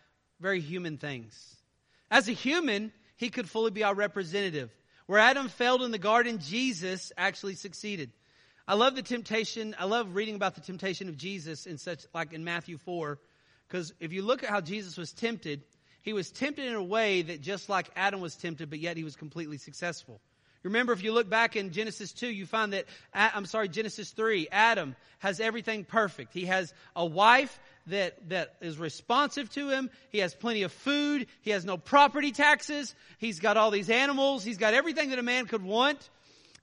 [0.40, 1.56] Very human things.
[2.10, 4.70] As a human, he could fully be our representative.
[5.06, 8.10] Where Adam failed in the garden, Jesus actually succeeded.
[8.66, 9.74] I love the temptation.
[9.78, 13.18] I love reading about the temptation of Jesus in such, like in Matthew 4,
[13.68, 15.62] because if you look at how Jesus was tempted,
[16.02, 19.04] he was tempted in a way that just like Adam was tempted, but yet he
[19.04, 20.20] was completely successful.
[20.64, 24.48] Remember, if you look back in Genesis 2, you find that, I'm sorry, Genesis 3,
[24.50, 26.32] Adam has everything perfect.
[26.32, 29.90] He has a wife that, that is responsive to him.
[30.08, 31.26] He has plenty of food.
[31.42, 32.94] He has no property taxes.
[33.18, 34.42] He's got all these animals.
[34.42, 36.08] He's got everything that a man could want.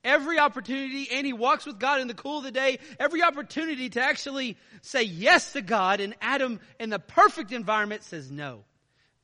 [0.03, 2.79] Every opportunity, and he walks with God in the cool of the day.
[2.99, 8.31] Every opportunity to actually say yes to God, and Adam, in the perfect environment, says
[8.31, 8.63] no.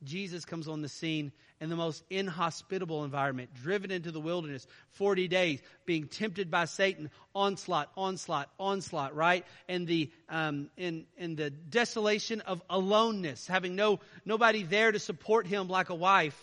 [0.04, 5.28] Jesus comes on the scene in the most inhospitable environment, driven into the wilderness 40
[5.28, 9.44] days, being tempted by Satan, onslaught, onslaught, onslaught, right?
[9.68, 15.46] And the, um, in, in the desolation of aloneness, having no, nobody there to support
[15.46, 16.36] him like a wife.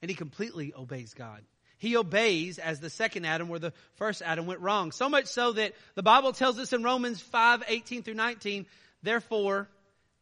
[0.00, 1.42] And he completely obeys God.
[1.78, 4.92] He obeys as the second Adam where the first Adam went wrong.
[4.92, 8.66] So much so that the Bible tells us in Romans 5, 18 through 19,
[9.02, 9.68] therefore,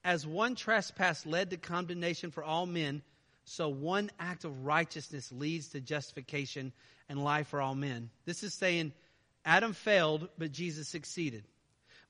[0.03, 3.03] as one trespass led to condemnation for all men,
[3.45, 6.73] so one act of righteousness leads to justification
[7.09, 8.11] and life for all men.
[8.25, 8.93] This is saying
[9.45, 11.45] Adam failed, but Jesus succeeded.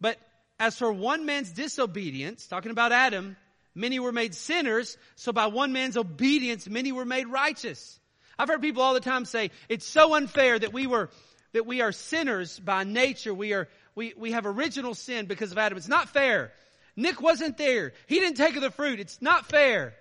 [0.00, 0.18] But
[0.60, 3.36] as for one man's disobedience, talking about Adam,
[3.74, 7.98] many were made sinners, so by one man's obedience, many were made righteous.
[8.38, 11.10] I've heard people all the time say, it's so unfair that we were,
[11.52, 13.32] that we are sinners by nature.
[13.32, 15.78] We are, we, we have original sin because of Adam.
[15.78, 16.52] It's not fair.
[16.96, 17.92] Nick wasn't there.
[18.06, 19.00] He didn't take of the fruit.
[19.00, 19.94] It's not fair.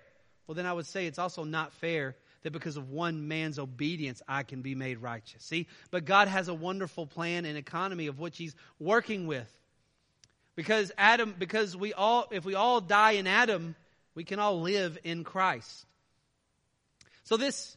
[0.46, 4.20] Well, then I would say it's also not fair that because of one man's obedience,
[4.26, 5.44] I can be made righteous.
[5.44, 5.68] See?
[5.90, 9.50] But God has a wonderful plan and economy of which He's working with.
[10.54, 13.74] Because Adam, because we all, if we all die in Adam,
[14.14, 15.86] we can all live in Christ.
[17.24, 17.76] So this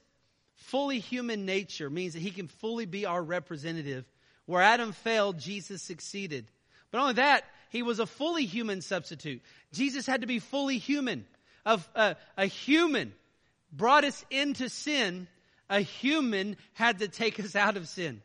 [0.55, 4.05] fully human nature means that he can fully be our representative.
[4.45, 6.45] Where Adam failed, Jesus succeeded.
[6.91, 9.41] But only that, he was a fully human substitute.
[9.71, 11.25] Jesus had to be fully human.
[11.65, 13.13] Of uh, a human
[13.71, 15.27] brought us into sin.
[15.69, 18.21] A human had to take us out of sin.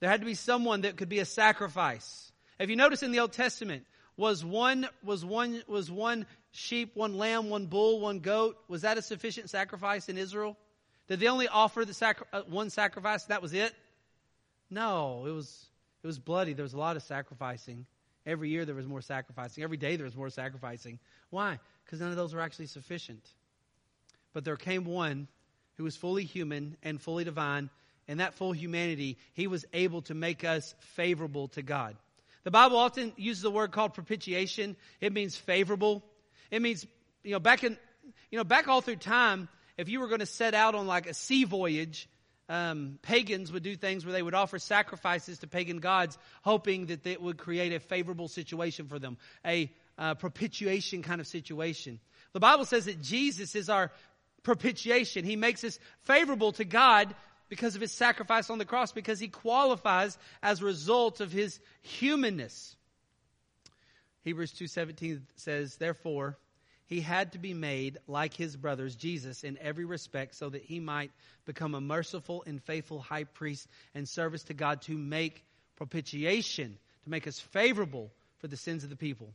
[0.00, 2.32] There had to be someone that could be a sacrifice.
[2.58, 3.84] If you notice in the Old Testament,
[4.16, 8.98] was one, was one, was one sheep, one lamb, one bull, one goat, was that
[8.98, 10.56] a sufficient sacrifice in Israel?
[11.06, 13.24] Did they only offer the sacri- uh, one sacrifice?
[13.24, 13.72] That was it?
[14.70, 15.66] No, it was,
[16.02, 16.52] it was bloody.
[16.52, 17.86] There was a lot of sacrificing.
[18.28, 19.64] Every year there was more sacrificing.
[19.64, 20.98] Every day there was more sacrificing.
[21.30, 21.58] Why?
[21.84, 23.26] Because none of those were actually sufficient.
[24.34, 25.28] But there came one
[25.78, 27.70] who was fully human and fully divine,
[28.06, 31.96] and that full humanity, he was able to make us favorable to God.
[32.44, 34.76] The Bible often uses a word called propitiation.
[35.00, 36.02] It means favorable.
[36.50, 36.86] It means,
[37.24, 37.78] you know, back in,
[38.30, 41.06] you know, back all through time, if you were going to set out on like
[41.08, 42.08] a sea voyage,
[42.48, 47.06] um, pagans would do things where they would offer sacrifices to pagan gods, hoping that
[47.06, 52.00] it would create a favorable situation for them, a uh, propitiation kind of situation.
[52.32, 53.90] The Bible says that Jesus is our
[54.42, 55.24] propitiation.
[55.24, 57.14] He makes us favorable to God
[57.48, 61.60] because of his sacrifice on the cross, because he qualifies as a result of his
[61.82, 62.76] humanness.
[64.24, 66.38] Hebrews 2:17 says, "Therefore,
[66.88, 70.80] he had to be made like his brothers Jesus in every respect so that he
[70.80, 71.12] might
[71.44, 75.44] become a merciful and faithful high priest and service to God to make
[75.76, 79.32] propitiation, to make us favorable for the sins of the people."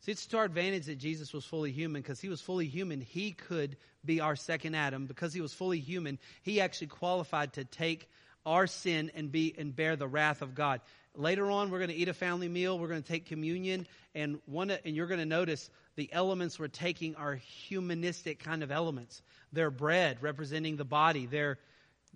[0.00, 3.00] See, it's to our advantage that Jesus was fully human because he was fully human.
[3.00, 5.06] He could be our second Adam.
[5.06, 8.10] Because he was fully human, he actually qualified to take
[8.44, 10.82] our sin and be and bear the wrath of God.
[11.16, 12.78] Later on, we're going to eat a family meal.
[12.78, 16.68] We're going to take communion, and one and you're going to notice the elements we're
[16.68, 19.22] taking are humanistic kind of elements.
[19.52, 21.26] They're bread representing the body.
[21.26, 21.58] They're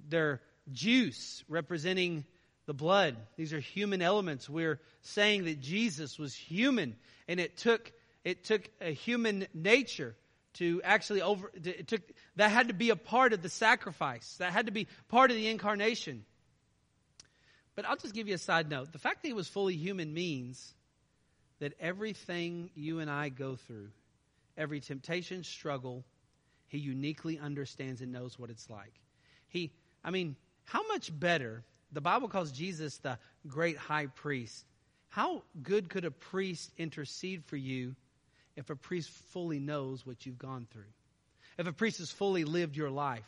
[0.08, 0.40] they're
[0.72, 2.24] juice representing
[2.66, 3.16] the blood.
[3.36, 4.48] These are human elements.
[4.48, 6.96] We're saying that Jesus was human
[7.28, 7.92] and it took
[8.24, 10.16] it took a human nature
[10.54, 12.02] to actually over it took
[12.36, 14.36] that had to be a part of the sacrifice.
[14.38, 16.24] That had to be part of the incarnation.
[17.78, 18.90] But I'll just give you a side note.
[18.90, 20.74] The fact that he was fully human means
[21.60, 23.90] that everything you and I go through,
[24.56, 26.04] every temptation, struggle,
[26.66, 28.92] he uniquely understands and knows what it's like.
[29.46, 29.70] He
[30.02, 31.62] I mean, how much better
[31.92, 34.64] the Bible calls Jesus the great high priest.
[35.08, 37.94] How good could a priest intercede for you
[38.56, 40.90] if a priest fully knows what you've gone through?
[41.58, 43.22] If a priest has fully lived your life?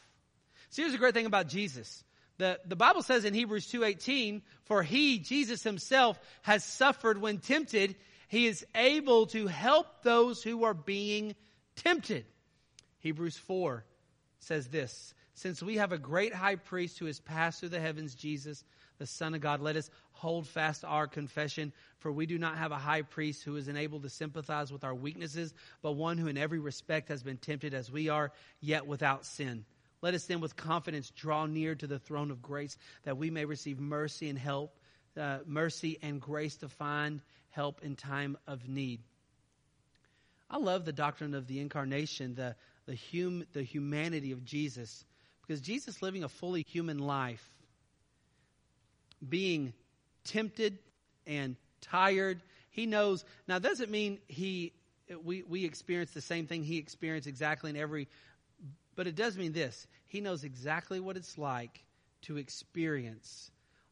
[0.70, 2.02] See, here's the great thing about Jesus.
[2.40, 7.96] The, the Bible says in Hebrews 2.18, for he, Jesus himself, has suffered when tempted.
[8.28, 11.34] He is able to help those who are being
[11.76, 12.24] tempted.
[13.00, 13.84] Hebrews 4
[14.38, 18.14] says this, since we have a great high priest who has passed through the heavens,
[18.14, 18.64] Jesus,
[18.96, 22.72] the Son of God, let us hold fast our confession, for we do not have
[22.72, 26.38] a high priest who is unable to sympathize with our weaknesses, but one who in
[26.38, 29.66] every respect has been tempted as we are, yet without sin.
[30.02, 33.44] Let us then with confidence draw near to the throne of grace that we may
[33.44, 34.76] receive mercy and help,
[35.18, 39.00] uh, mercy and grace to find help in time of need.
[40.48, 45.04] I love the doctrine of the incarnation, the, the, hum, the humanity of Jesus.
[45.42, 47.44] Because Jesus living a fully human life,
[49.26, 49.74] being
[50.24, 50.78] tempted
[51.26, 53.24] and tired, he knows.
[53.46, 54.72] Now, doesn't mean he
[55.24, 58.08] we we experience the same thing he experienced exactly in every,
[58.96, 61.84] but it does mean this: he knows exactly what it's like
[62.22, 63.50] to experience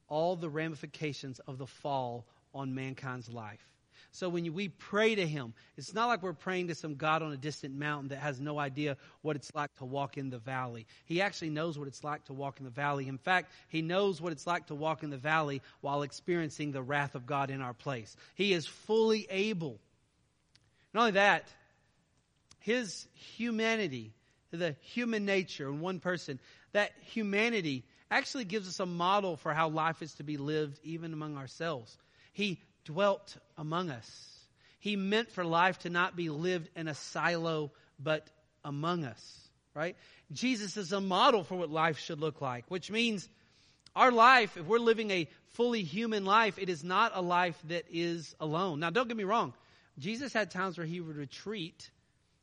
[0.08, 3.64] all the ramifications of the fall on mankind's life.
[4.10, 7.32] So when we pray to Him, it's not like we're praying to some God on
[7.32, 10.86] a distant mountain that has no idea what it's like to walk in the valley.
[11.04, 13.06] He actually knows what it's like to walk in the valley.
[13.06, 16.82] In fact, He knows what it's like to walk in the valley while experiencing the
[16.82, 18.16] wrath of God in our place.
[18.34, 19.78] He is fully able.
[20.94, 21.44] Not only that,
[22.60, 24.14] his humanity,
[24.50, 26.38] the human nature in one person,
[26.72, 31.12] that humanity actually gives us a model for how life is to be lived even
[31.12, 31.96] among ourselves.
[32.32, 34.38] He dwelt among us.
[34.78, 38.28] He meant for life to not be lived in a silo, but
[38.64, 39.96] among us, right?
[40.32, 43.28] Jesus is a model for what life should look like, which means
[43.96, 47.84] our life, if we're living a fully human life, it is not a life that
[47.90, 48.78] is alone.
[48.80, 49.52] Now, don't get me wrong.
[49.98, 51.90] Jesus had times where he would retreat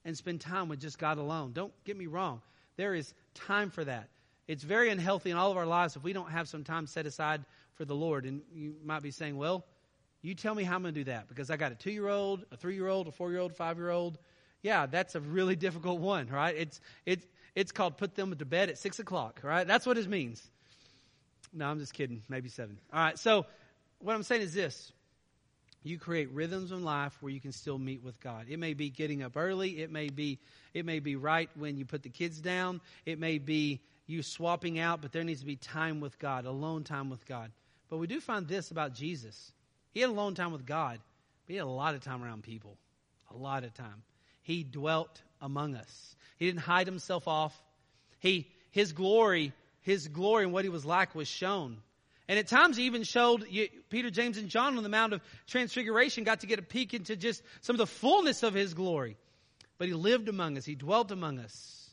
[0.05, 1.51] and spend time with just God alone.
[1.51, 2.41] Don't get me wrong.
[2.77, 4.07] There is time for that.
[4.47, 7.07] It's very unhealthy in all of our lives if we don't have some time set
[7.07, 7.43] aside
[7.75, 8.25] for the Lord.
[8.25, 9.65] And you might be saying, well,
[10.21, 12.07] you tell me how I'm going to do that because I got a two year
[12.07, 14.19] old, a three year old, a four year old, five year old.
[14.61, 16.55] Yeah, that's a really difficult one, right?
[16.55, 19.65] It's, it's, it's called put them to bed at six o'clock, right?
[19.65, 20.45] That's what it means.
[21.53, 22.21] No, I'm just kidding.
[22.29, 22.77] Maybe seven.
[22.91, 23.17] All right.
[23.17, 23.45] So
[23.99, 24.91] what I'm saying is this.
[25.85, 28.47] You create rhythms in life where you can still meet with God.
[28.49, 29.83] It may be getting up early.
[29.83, 30.39] It may be,
[30.73, 32.81] it may be right when you put the kids down.
[33.05, 36.83] It may be you swapping out, but there needs to be time with God, alone
[36.83, 37.51] time with God.
[37.87, 39.51] But we do find this about Jesus.
[39.91, 40.99] He had alone time with God,
[41.45, 42.79] but he had a lot of time around people.
[43.29, 44.01] A lot of time.
[44.41, 46.15] He dwelt among us.
[46.37, 47.55] He didn't hide himself off.
[48.17, 51.77] He, his glory, his glory and what he was like was shown.
[52.27, 55.21] And at times he even showed you, Peter, James, and John on the Mount of
[55.47, 59.15] Transfiguration got to get a peek into just some of the fullness of his glory.
[59.77, 60.65] But he lived among us.
[60.65, 61.89] He dwelt among us.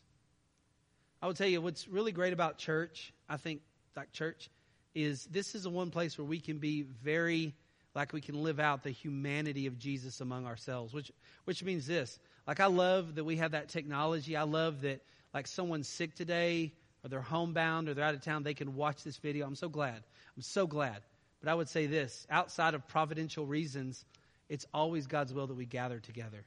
[1.20, 3.60] I will tell you what's really great about church, I think,
[3.96, 4.48] like church,
[4.94, 7.54] is this is the one place where we can be very,
[7.94, 11.12] like we can live out the humanity of Jesus among ourselves, which,
[11.44, 12.18] which means this.
[12.46, 14.36] Like, I love that we have that technology.
[14.36, 16.72] I love that, like, someone's sick today,
[17.04, 19.46] or they're homebound, or they're out of town, they can watch this video.
[19.46, 20.02] I'm so glad.
[20.36, 21.00] I'm so glad.
[21.40, 24.04] But I would say this outside of providential reasons,
[24.48, 26.44] it's always God's will that we gather together.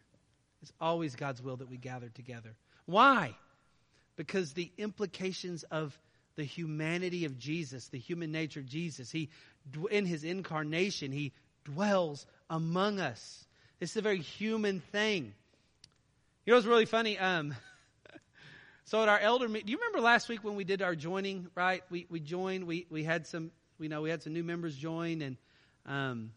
[0.61, 2.55] It's always God's will that we gather together.
[2.85, 3.35] Why?
[4.15, 5.97] because the implications of
[6.35, 9.29] the humanity of Jesus, the human nature of Jesus, he
[9.89, 13.45] in his incarnation, he dwells among us.
[13.79, 15.33] This is a very human thing.
[16.45, 17.17] You know what's really funny?
[17.17, 17.55] Um,
[18.85, 21.47] so at our elder meeting, do you remember last week when we did our joining?
[21.55, 22.65] Right, we we joined.
[22.65, 23.51] We we had some.
[23.77, 25.37] We know we had some new members join, and
[25.85, 26.31] um,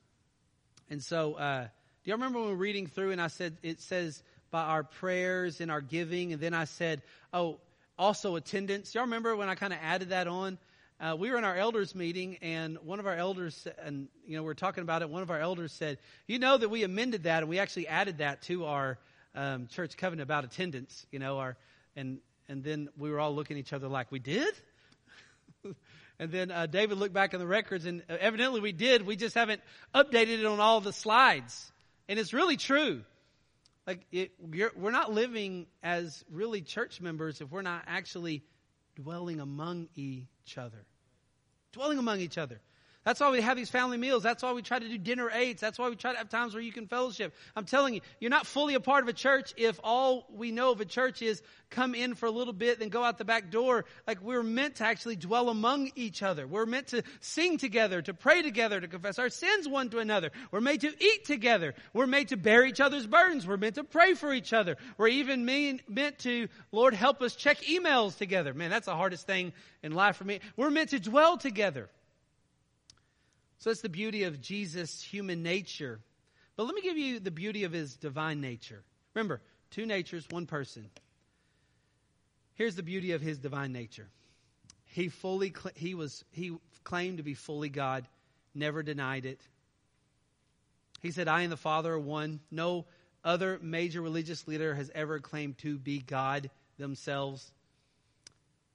[0.90, 3.81] and so uh, do y'all remember when we were reading through and I said it
[3.81, 7.59] says by our prayers and our giving, and then I said, oh,
[7.98, 8.94] also attendance.
[8.94, 10.59] Y'all remember when I kind of added that on?
[11.01, 14.42] Uh, we were in our elders meeting, and one of our elders, and you know,
[14.42, 15.09] we are talking about it.
[15.11, 18.18] One of our elders said, "You know that we amended that, and we actually added
[18.18, 18.98] that to our
[19.37, 21.57] um, church covenant about attendance." You know, our
[21.94, 24.53] and and then we were all looking at each other like, "We did."
[26.18, 29.07] and then uh, David looked back in the records, and uh, evidently we did.
[29.07, 29.61] We just haven't
[29.94, 31.70] updated it on all the slides,
[32.09, 33.02] and it's really true.
[33.87, 38.42] Like, it, we're not living as really church members if we're not actually
[38.96, 40.85] dwelling among each other.
[41.72, 42.61] Dwelling among each other.
[43.09, 44.23] That's why we have these family meals.
[44.23, 45.62] That's why we try to do dinner eights.
[45.62, 47.35] That's why we try to have times where you can fellowship.
[47.57, 50.73] I'm telling you, you're not fully a part of a church if all we know
[50.73, 53.51] of a church is come in for a little bit, then go out the back
[53.51, 53.87] door.
[54.07, 56.47] Like we're meant to actually dwell among each other.
[56.47, 60.31] We're meant to sing together, to pray together, to confess our sins one to another.
[60.51, 61.73] We're made to eat together.
[61.94, 63.47] We're made to bear each other's burdens.
[63.47, 64.77] We're meant to pray for each other.
[64.99, 68.53] We're even mean, meant to, Lord, help us check emails together.
[68.53, 70.40] Man, that's the hardest thing in life for me.
[70.59, 71.88] We're meant to dwell together.
[73.59, 76.01] So that's the beauty of Jesus' human nature.
[76.57, 78.83] But let me give you the beauty of his divine nature.
[79.14, 79.40] Remember,
[79.71, 80.90] two natures, one person.
[82.55, 84.09] Here's the beauty of his divine nature.
[84.87, 88.07] He fully he was he claimed to be fully God,
[88.55, 89.40] never denied it.
[91.01, 92.87] He said, "I and the Father are one." No
[93.23, 97.53] other major religious leader has ever claimed to be God themselves.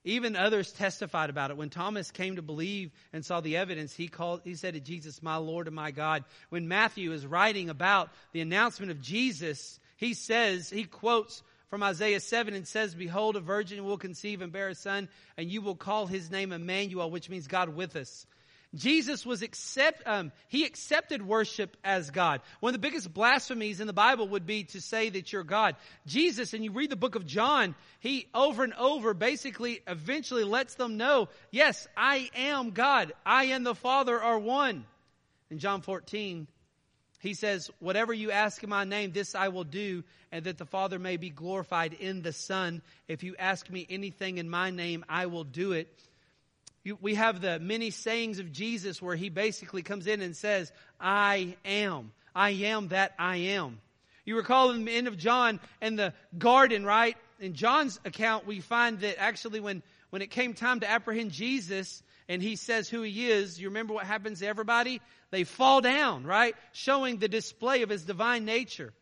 [0.06, 1.58] Even others testified about it.
[1.58, 5.24] When Thomas came to believe and saw the evidence, he called, he said to Jesus,
[5.24, 6.26] my Lord and my God.
[6.50, 12.20] When Matthew is writing about the announcement of Jesus, he says, he quotes from Isaiah
[12.20, 15.76] 7 and says, Behold, a virgin will conceive and bear a son, and you will
[15.76, 18.28] call his name Emmanuel, which means God with us.
[18.76, 22.42] Jesus was accept, um, he accepted worship as God.
[22.60, 25.76] One of the biggest blasphemies in the Bible would be to say that you're God.
[26.08, 30.74] Jesus, and you read the book of John, he over and over basically eventually lets
[30.74, 33.14] them know, yes, I am God.
[33.26, 34.86] I and the Father are one.
[35.52, 36.48] In John 14,
[37.20, 40.66] he says, whatever you ask in my name, this I will do, and that the
[40.66, 42.82] Father may be glorified in the Son.
[43.08, 45.88] If you ask me anything in my name, I will do it.
[47.00, 51.56] We have the many sayings of Jesus where he basically comes in and says, I
[51.64, 52.12] am.
[52.36, 53.80] I am that I am.
[54.26, 57.18] You recall in the end of John and the garden, right?
[57.40, 62.04] In John's account, we find that actually when, when it came time to apprehend Jesus
[62.28, 65.02] and he says who he is, you remember what happens to everybody?
[65.32, 66.56] They fall down, right?
[66.72, 68.94] Showing the display of his divine nature.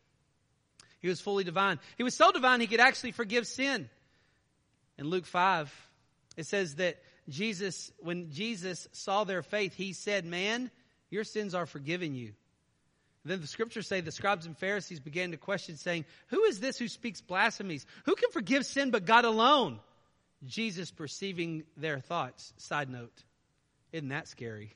[1.00, 1.80] He was fully divine.
[1.96, 3.90] He was so divine he could actually forgive sin.
[4.98, 5.72] In Luke 5,
[6.36, 6.96] it says that
[7.28, 10.70] Jesus, when Jesus saw their faith, he said, Man,
[11.10, 12.32] your sins are forgiven you.
[13.24, 16.78] Then the scriptures say the scribes and Pharisees began to question, saying, Who is this
[16.78, 17.86] who speaks blasphemies?
[18.04, 19.78] Who can forgive sin but God alone?
[20.44, 22.52] Jesus perceiving their thoughts.
[22.56, 23.22] Side note,
[23.92, 24.74] isn't that scary?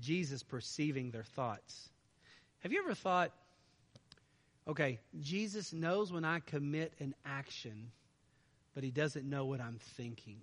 [0.00, 1.88] Jesus perceiving their thoughts.
[2.60, 3.30] Have you ever thought,
[4.66, 7.92] okay, Jesus knows when I commit an action,
[8.74, 10.40] but he doesn't know what I'm thinking?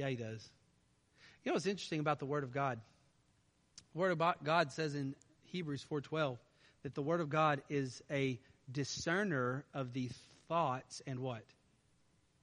[0.00, 0.48] Yeah, he does.
[1.44, 2.80] You know what's interesting about the Word of God?
[3.92, 6.38] The Word of God says in Hebrews 4:12
[6.84, 8.40] that the word of God is a
[8.72, 10.08] discerner of the
[10.48, 11.44] thoughts and what?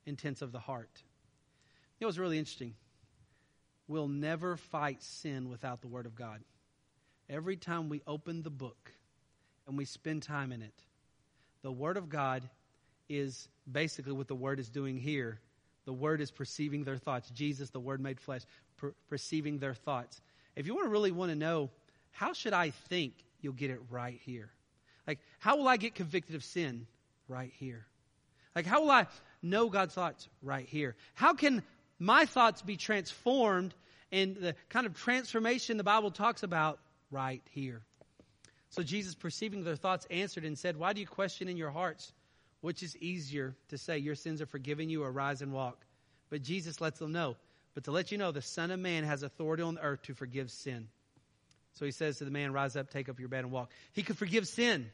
[0.06, 0.92] Intents of the heart.
[1.98, 2.76] You know what's really interesting?
[3.88, 6.44] We'll never fight sin without the word of God.
[7.28, 8.92] Every time we open the book
[9.66, 10.84] and we spend time in it,
[11.64, 12.48] the word of God
[13.10, 15.40] is basically what the word is doing here.
[15.88, 17.30] The word is perceiving their thoughts.
[17.30, 18.42] Jesus, the word made flesh,
[18.76, 20.20] per- perceiving their thoughts.
[20.58, 21.70] If you want to really want to know
[22.12, 23.14] how should I think?
[23.40, 24.50] You'll get it right here.
[25.08, 26.88] Like, how will I get convicted of sin?
[27.30, 27.86] Right here.
[28.54, 29.08] Like, how will I
[29.42, 30.28] know God's thoughts?
[30.42, 30.98] Right here.
[31.14, 31.64] How can
[32.00, 33.74] my thoughts be transformed
[34.12, 36.80] and the kind of transformation the Bible talks about?
[37.12, 37.82] Right here.
[38.72, 42.12] So Jesus, perceiving their thoughts, answered and said, Why do you question in your hearts?
[42.62, 45.78] Which is easier to say, Your sins are forgiven you, or rise and walk?
[46.30, 47.36] But Jesus lets them know.
[47.74, 50.50] But to let you know, the Son of Man has authority on earth to forgive
[50.50, 50.88] sin.
[51.74, 53.70] So he says to the man, rise up, take up your bed and walk.
[53.94, 54.90] He could forgive sin.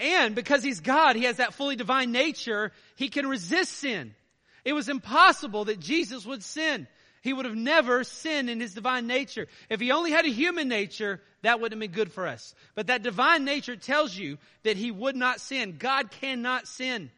[0.00, 4.14] And because he's God, he has that fully divine nature, he can resist sin.
[4.64, 6.88] It was impossible that Jesus would sin.
[7.22, 9.46] He would have never sinned in his divine nature.
[9.70, 12.54] If he only had a human nature, that wouldn't have been good for us.
[12.74, 15.76] But that divine nature tells you that he would not sin.
[15.78, 17.10] God cannot sin.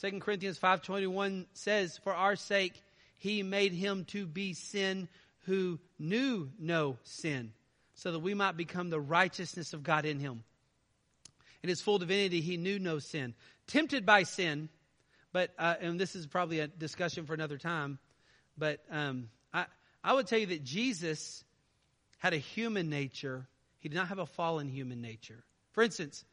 [0.00, 2.74] 2 Corinthians 5.21 says, For our sake,
[3.18, 5.08] he made him to be sin
[5.46, 7.52] who knew no sin,
[7.94, 10.42] so that we might become the righteousness of God in him.
[11.62, 13.34] In his full divinity, he knew no sin.
[13.66, 14.68] Tempted by sin,
[15.32, 17.98] but, uh, and this is probably a discussion for another time,
[18.56, 19.66] but um, I,
[20.02, 21.44] I would tell you that Jesus
[22.20, 23.46] had a human nature.
[23.80, 25.42] He did not have a fallen human nature.
[25.72, 26.24] For instance,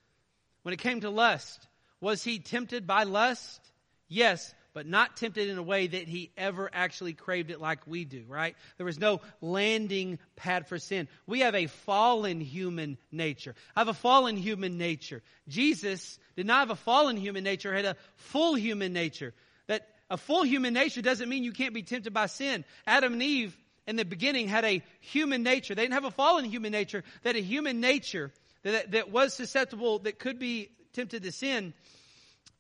[0.62, 1.68] when it came to lust,
[2.00, 3.62] was he tempted by lust?
[4.08, 8.06] Yes, but not tempted in a way that he ever actually craved it like we
[8.06, 8.56] do, right?
[8.78, 11.08] There was no landing pad for sin.
[11.26, 13.56] We have a fallen human nature.
[13.76, 15.24] I have a fallen human nature.
[15.48, 19.34] Jesus did not have a fallen human nature, had a full human nature.
[19.66, 22.64] That a full human nature doesn't mean you can't be tempted by sin.
[22.86, 23.58] Adam and Eve
[23.88, 25.74] in the beginning had a human nature.
[25.74, 27.04] They didn't have a fallen human nature.
[27.24, 28.32] They had a human nature
[28.64, 31.74] that, that was susceptible, that could be tempted to sin.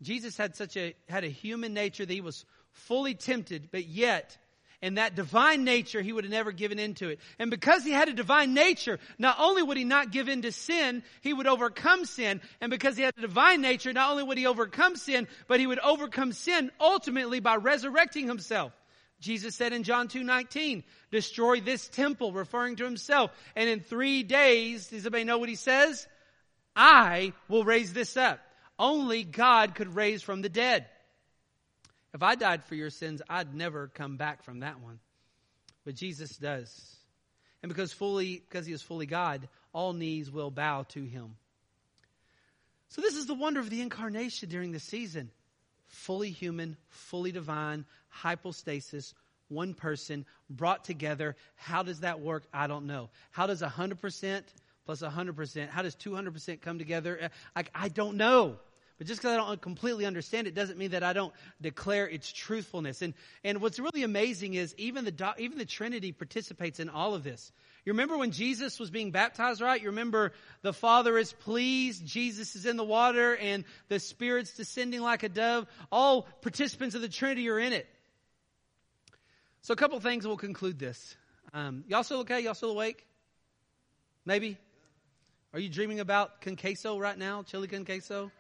[0.01, 4.37] Jesus had such a, had a human nature that he was fully tempted, but yet,
[4.81, 7.19] in that divine nature, he would have never given into it.
[7.39, 10.51] And because he had a divine nature, not only would he not give in to
[10.51, 12.41] sin, he would overcome sin.
[12.61, 15.65] And because he had a divine nature, not only would he overcome sin, but he
[15.65, 18.71] would overcome sin ultimately by resurrecting himself.
[19.19, 24.89] Jesus said in John 2:19, "Destroy this temple," referring to himself, and in 3 days,
[24.89, 26.07] does anybody know what he says?
[26.75, 28.39] I will raise this up.
[28.77, 30.87] Only God could raise from the dead.
[32.13, 34.99] If I died for your sins, I'd never come back from that one.
[35.83, 36.95] But Jesus does.
[37.63, 41.37] And because fully because he is fully God, all knees will bow to him.
[42.89, 45.31] So this is the wonder of the incarnation during the season.
[45.87, 47.85] Fully human, fully divine,
[48.21, 49.13] hypostasis,
[49.49, 51.35] one person brought together.
[51.55, 52.43] How does that work?
[52.53, 53.09] I don't know.
[53.31, 54.43] How does 100%
[54.85, 57.19] plus 100%, how does 200% come together?
[57.23, 58.55] Uh, I, I don't know.
[58.97, 62.31] But just because I don't completely understand it doesn't mean that I don't declare its
[62.31, 63.03] truthfulness.
[63.03, 63.13] And,
[63.43, 67.51] and what's really amazing is even the, even the Trinity participates in all of this.
[67.85, 69.79] You remember when Jesus was being baptized, right?
[69.79, 75.01] You remember the Father is pleased, Jesus is in the water, and the Spirit's descending
[75.01, 75.67] like a dove.
[75.91, 77.87] All participants of the Trinity are in it.
[79.61, 81.15] So a couple things we'll conclude this.
[81.53, 82.41] Um, y'all still okay?
[82.41, 83.05] Y'all still awake?
[84.25, 84.57] Maybe?
[85.53, 87.43] Are you dreaming about con queso right now?
[87.43, 88.31] Chili con queso?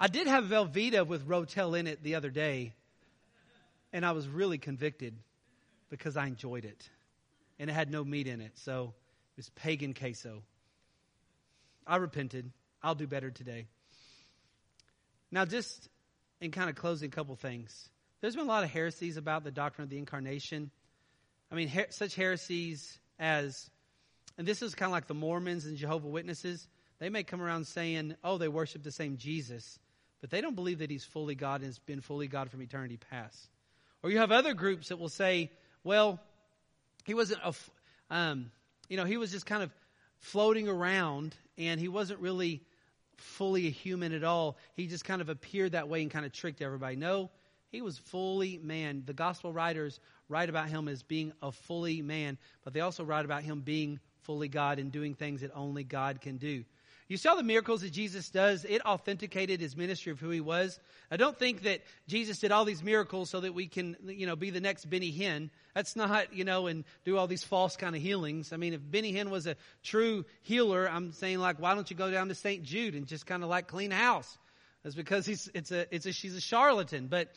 [0.00, 2.74] I did have Velveeta with Rotel in it the other day,
[3.92, 5.16] and I was really convicted
[5.90, 6.88] because I enjoyed it.
[7.58, 8.94] And it had no meat in it, so
[9.32, 10.42] it was pagan queso.
[11.86, 12.52] I repented.
[12.82, 13.66] I'll do better today.
[15.32, 15.88] Now, just
[16.40, 17.88] in kind of closing, a couple things.
[18.20, 20.70] There's been a lot of heresies about the doctrine of the incarnation.
[21.52, 23.70] I mean, her- such heresies as,
[24.36, 26.66] and this is kind of like the Mormons and Jehovah Witnesses.
[26.98, 29.78] They may come around saying, "Oh, they worship the same Jesus,"
[30.20, 32.96] but they don't believe that He's fully God and has been fully God from eternity
[32.96, 33.48] past.
[34.02, 35.52] Or you have other groups that will say,
[35.84, 36.20] "Well,
[37.04, 37.54] He wasn't a,
[38.10, 38.50] um,
[38.88, 39.72] you know, He was just kind of
[40.18, 42.66] floating around, and He wasn't really
[43.16, 44.58] fully a human at all.
[44.74, 47.30] He just kind of appeared that way and kind of tricked everybody." No,
[47.70, 49.02] he was fully man.
[49.06, 53.24] The gospel writers write about him as being a fully man, but they also write
[53.24, 56.64] about him being fully God and doing things that only God can do.
[57.08, 58.66] You saw the miracles that Jesus does.
[58.66, 60.78] It authenticated his ministry of who he was.
[61.10, 64.36] I don't think that Jesus did all these miracles so that we can, you know,
[64.36, 65.48] be the next Benny Hinn.
[65.74, 68.52] That's not, you know, and do all these false kind of healings.
[68.52, 71.96] I mean, if Benny Hinn was a true healer, I'm saying like, why don't you
[71.96, 72.62] go down to St.
[72.62, 74.36] Jude and just kind of like clean house?
[74.82, 77.06] That's because he's, it's a, it's a, she's a charlatan.
[77.06, 77.32] But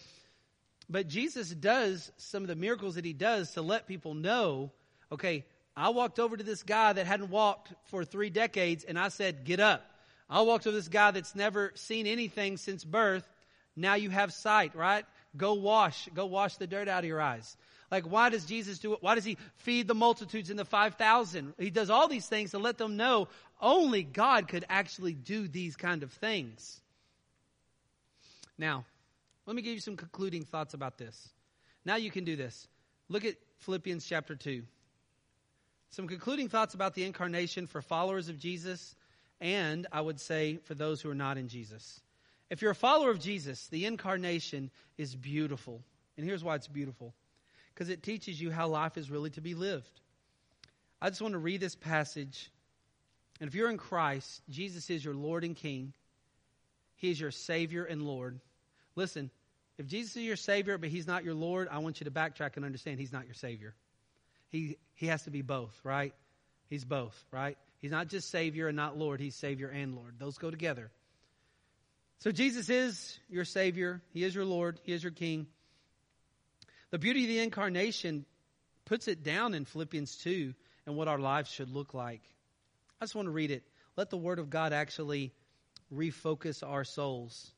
[0.92, 4.72] but Jesus does some of the miracles that he does to let people know,
[5.12, 9.08] okay, I walked over to this guy that hadn't walked for three decades and I
[9.08, 9.86] said, get up.
[10.30, 13.28] I walked over to this guy that's never seen anything since birth.
[13.76, 15.06] Now you have sight, right?
[15.38, 17.56] Go wash, go wash the dirt out of your eyes.
[17.90, 19.00] Like, why does Jesus do it?
[19.02, 21.54] Why does he feed the multitudes in the 5,000?
[21.58, 23.28] He does all these things to let them know
[23.62, 26.82] only God could actually do these kind of things.
[28.58, 28.86] Now,
[29.46, 31.30] let me give you some concluding thoughts about this.
[31.86, 32.68] Now you can do this.
[33.10, 34.64] Look at Philippians chapter 2.
[35.90, 38.96] Some concluding thoughts about the incarnation for followers of Jesus,
[39.42, 42.00] and I would say for those who are not in Jesus.
[42.50, 45.82] If you're a follower of Jesus, the incarnation is beautiful.
[46.18, 47.14] And here's why it's beautiful
[47.74, 50.02] because it teaches you how life is really to be lived.
[51.02, 52.52] I just want to read this passage.
[53.40, 55.94] And if you're in Christ, Jesus is your Lord and King,
[56.96, 58.40] He is your Savior and Lord.
[58.96, 59.30] Listen,
[59.78, 62.56] if Jesus is your Savior, but He's not your Lord, I want you to backtrack
[62.56, 63.74] and understand He's not your Savior.
[64.50, 66.14] He, he has to be both, right?
[66.70, 67.58] He's both, right?
[67.80, 70.16] He's not just Savior and not Lord, He's Savior and Lord.
[70.20, 70.92] Those go together.
[72.20, 75.48] So Jesus is your Savior, He is your Lord, He is your King.
[76.92, 78.26] The beauty of the incarnation
[78.86, 80.54] puts it down in Philippians 2
[80.86, 82.22] and what our lives should look like.
[83.00, 83.64] I just want to read it.
[83.96, 85.34] Let the Word of God actually
[85.92, 87.52] refocus our souls.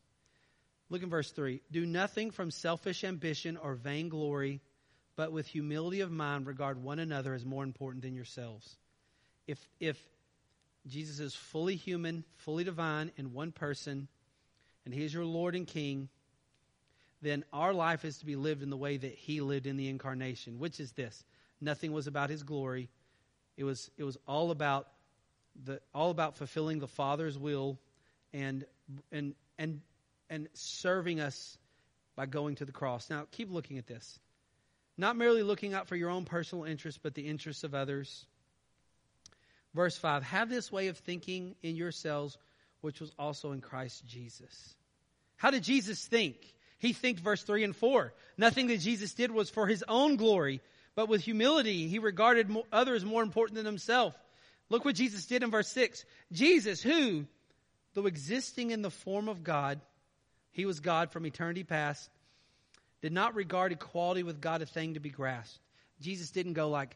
[0.89, 1.61] Look in verse 3.
[1.71, 4.61] Do nothing from selfish ambition or vainglory,
[5.15, 8.77] but with humility of mind regard one another as more important than yourselves.
[9.47, 9.99] If, if
[10.87, 14.07] Jesus is fully human, fully divine in one person,
[14.85, 16.09] and he is your Lord and King,
[17.21, 19.87] then our life is to be lived in the way that he lived in the
[19.87, 21.23] incarnation, which is this.
[21.61, 22.89] Nothing was about his glory.
[23.55, 24.87] It was, it was all about
[25.65, 27.79] the all about fulfilling the Father's will
[28.33, 28.65] and
[29.11, 29.81] and and
[30.29, 31.57] and serving us
[32.15, 33.09] by going to the cross.
[33.09, 34.19] Now, keep looking at this.
[34.97, 38.25] Not merely looking out for your own personal interests, but the interests of others.
[39.73, 42.37] Verse 5 Have this way of thinking in yourselves,
[42.81, 44.75] which was also in Christ Jesus.
[45.37, 46.35] How did Jesus think?
[46.77, 48.13] He think verse 3 and 4.
[48.37, 50.61] Nothing that Jesus did was for his own glory,
[50.95, 54.13] but with humility, he regarded others more important than himself.
[54.69, 56.05] Look what Jesus did in verse 6.
[56.31, 57.25] Jesus, who,
[57.93, 59.79] though existing in the form of God,
[60.53, 62.09] he was God from eternity past,
[63.01, 65.59] did not regard equality with God a thing to be grasped.
[65.99, 66.95] Jesus didn't go like,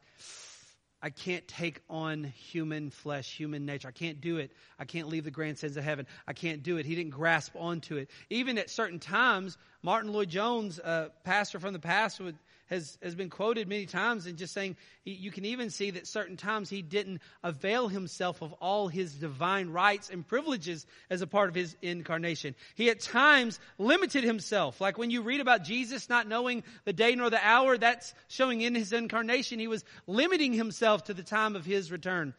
[1.01, 3.87] I can't take on human flesh, human nature.
[3.87, 4.51] I can't do it.
[4.79, 6.07] I can't leave the grand sins of heaven.
[6.27, 6.85] I can't do it.
[6.85, 8.09] He didn't grasp onto it.
[8.29, 12.37] Even at certain times, Martyn Lloyd-Jones, a pastor from the past, would
[12.69, 16.37] has, has been quoted many times and just saying you can even see that certain
[16.37, 21.49] times he didn't avail himself of all his divine rights and privileges as a part
[21.49, 22.55] of his incarnation.
[22.75, 24.81] He at times limited himself.
[24.81, 28.61] Like when you read about Jesus not knowing the day nor the hour, that's showing
[28.61, 32.33] in his incarnation he was limiting himself to the time of his return.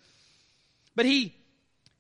[0.95, 1.35] But he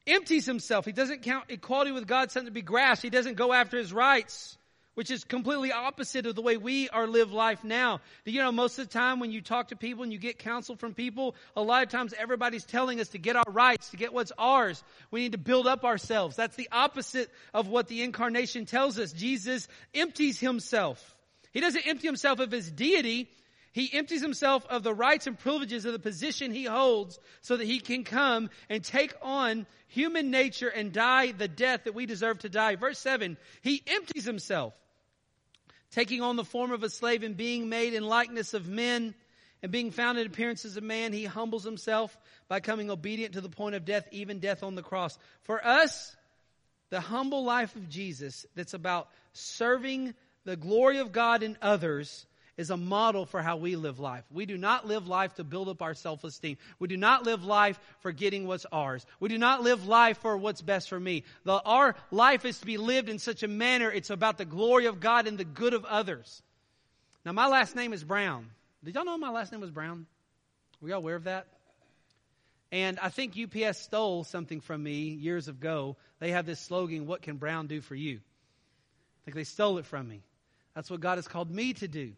[0.06, 0.84] empties himself.
[0.84, 3.02] He doesn't count equality with God something to be grasped.
[3.02, 4.58] He doesn't go after his rights
[4.98, 8.00] which is completely opposite of the way we are live life now.
[8.24, 10.74] You know most of the time when you talk to people and you get counsel
[10.74, 14.12] from people, a lot of times everybody's telling us to get our rights, to get
[14.12, 14.82] what's ours.
[15.12, 16.34] We need to build up ourselves.
[16.34, 19.12] That's the opposite of what the incarnation tells us.
[19.12, 21.14] Jesus empties himself.
[21.52, 23.30] He doesn't empty himself of his deity.
[23.70, 27.68] He empties himself of the rights and privileges of the position he holds so that
[27.68, 32.40] he can come and take on human nature and die the death that we deserve
[32.40, 32.74] to die.
[32.74, 34.74] Verse 7, he empties himself
[35.90, 39.14] taking on the form of a slave and being made in likeness of men.
[39.60, 42.16] And being found in appearance as a man, he humbles himself
[42.46, 45.18] by coming obedient to the point of death, even death on the cross.
[45.42, 46.14] For us,
[46.90, 50.14] the humble life of Jesus that's about serving
[50.44, 52.24] the glory of God in others
[52.58, 54.24] is a model for how we live life.
[54.30, 56.58] We do not live life to build up our self esteem.
[56.80, 59.06] We do not live life for getting what's ours.
[59.20, 61.22] We do not live life for what's best for me.
[61.44, 64.86] The, our life is to be lived in such a manner it's about the glory
[64.86, 66.42] of God and the good of others.
[67.24, 68.50] Now, my last name is Brown.
[68.84, 70.06] Did y'all know my last name was Brown?
[70.80, 71.46] Were y'all aware of that?
[72.72, 75.96] And I think UPS stole something from me years ago.
[76.18, 78.16] They have this slogan, What can Brown do for you?
[78.16, 80.22] I think they stole it from me.
[80.74, 82.12] That's what God has called me to do.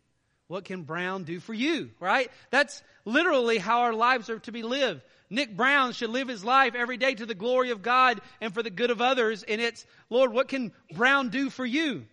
[0.50, 1.90] What can Brown do for you?
[2.00, 2.28] Right?
[2.50, 5.00] That's literally how our lives are to be lived.
[5.30, 8.60] Nick Brown should live his life every day to the glory of God and for
[8.60, 9.44] the good of others.
[9.44, 12.04] And it's, Lord, what can Brown do for you?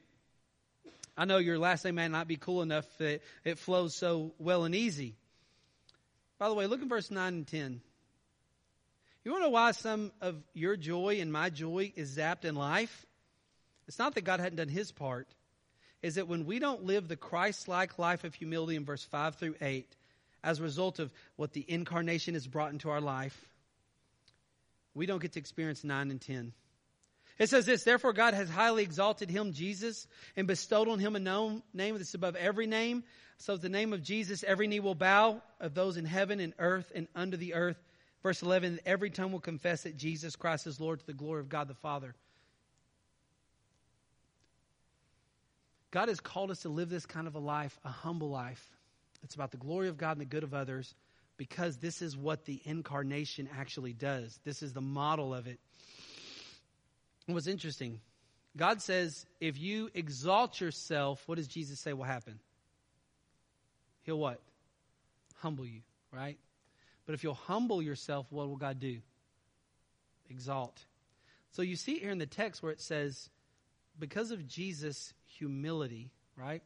[1.18, 4.66] I know your last name may not be cool enough that it flows so well
[4.66, 5.16] and easy.
[6.38, 7.82] By the way, look at verse 9 and 10.
[9.26, 12.54] You want to know why some of your joy and my joy is zapped in
[12.54, 13.08] life?
[13.88, 15.28] It's not that God hadn't done his part.
[16.02, 19.36] Is that when we don't live the Christ like life of humility in verse 5
[19.36, 19.88] through 8,
[20.44, 23.38] as a result of what the incarnation has brought into our life,
[24.94, 26.54] we don't get to experience 9 and 10.
[27.40, 31.20] It says this, therefore God has highly exalted him, Jesus, and bestowed on him a
[31.20, 33.04] known name that's above every name.
[33.38, 36.92] So the name of Jesus, every knee will bow of those in heaven and earth
[36.96, 37.78] and under the earth.
[38.24, 41.50] Verse 11, every tongue will confess that Jesus Christ is Lord to the glory of
[41.50, 42.16] God the Father.
[45.92, 48.70] God has called us to live this kind of a life, a humble life.
[49.24, 50.94] It's about the glory of God and the good of others
[51.38, 54.40] because this is what the incarnation actually does.
[54.44, 55.60] This is the model of it.
[57.28, 58.00] What's interesting,
[58.56, 62.40] God says, if you exalt yourself, what does Jesus say will happen?
[64.04, 64.42] He'll what?
[65.36, 65.82] Humble you,
[66.12, 66.38] right?
[67.06, 69.00] But if you'll humble yourself, what will God do?
[70.30, 70.86] Exalt.
[71.52, 73.30] So you see here in the text where it says,
[74.00, 76.62] because of Jesus' humility, right?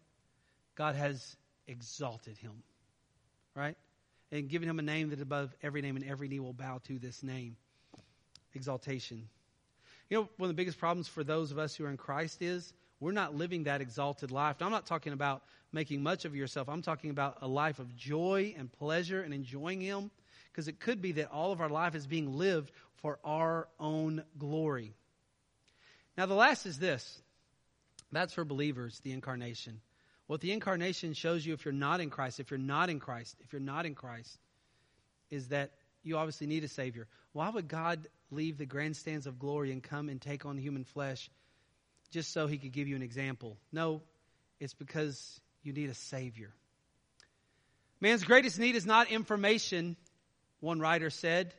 [0.75, 1.35] God has
[1.67, 2.63] exalted him,
[3.55, 3.77] right?
[4.31, 6.99] And given him a name that above every name, and every knee will bow to
[6.99, 7.57] this name.
[8.53, 9.27] Exaltation.
[10.09, 12.41] You know, one of the biggest problems for those of us who are in Christ
[12.41, 14.57] is we're not living that exalted life.
[14.59, 15.41] Now, I'm not talking about
[15.71, 16.69] making much of yourself.
[16.69, 20.11] I'm talking about a life of joy and pleasure and enjoying Him.
[20.51, 24.23] Because it could be that all of our life is being lived for our own
[24.37, 24.93] glory.
[26.17, 27.21] Now, the last is this
[28.11, 29.81] that's for believers, the incarnation.
[30.27, 33.35] What the incarnation shows you if you're not in Christ, if you're not in Christ,
[33.41, 34.37] if you're not in Christ,
[35.29, 35.71] is that
[36.03, 37.07] you obviously need a Savior.
[37.33, 41.29] Why would God leave the grandstands of glory and come and take on human flesh
[42.11, 43.57] just so he could give you an example?
[43.71, 44.01] No,
[44.59, 46.53] it's because you need a Savior.
[47.99, 49.95] Man's greatest need is not information,
[50.59, 51.53] one writer said.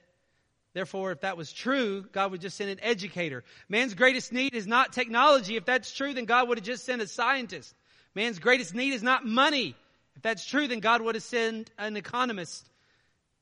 [0.74, 3.44] Therefore, if that was true, God would just send an educator.
[3.68, 5.56] Man's greatest need is not technology.
[5.56, 7.74] If that's true, then God would have just sent a scientist.
[8.14, 9.74] Man's greatest need is not money.
[10.16, 12.68] If that's true, then God would have sent an economist.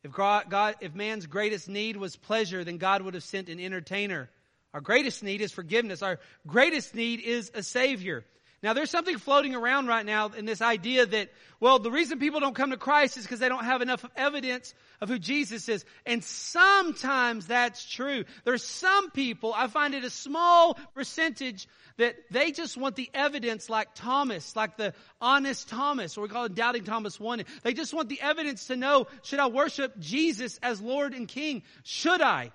[0.02, 4.30] If God, if man's greatest need was pleasure, then God would have sent an entertainer.
[4.72, 6.02] Our greatest need is forgiveness.
[6.02, 8.24] Our greatest need is a savior.
[8.62, 11.30] Now there's something floating around right now in this idea that,
[11.60, 14.74] well, the reason people don't come to Christ is because they don't have enough evidence
[15.00, 15.84] of who Jesus is.
[16.04, 18.24] And sometimes that's true.
[18.44, 23.70] There's some people, I find it a small percentage that they just want the evidence
[23.70, 24.92] like Thomas, like the
[25.22, 27.42] honest Thomas, or we call it doubting Thomas one.
[27.62, 31.62] They just want the evidence to know, should I worship Jesus as Lord and King?
[31.82, 32.52] Should I?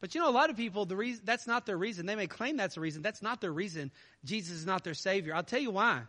[0.00, 2.06] But you know, a lot of people, the reason, that's not their reason.
[2.06, 3.02] They may claim that's the reason.
[3.02, 3.90] That's not their reason.
[4.24, 5.34] Jesus is not their Savior.
[5.34, 6.02] I'll tell you why.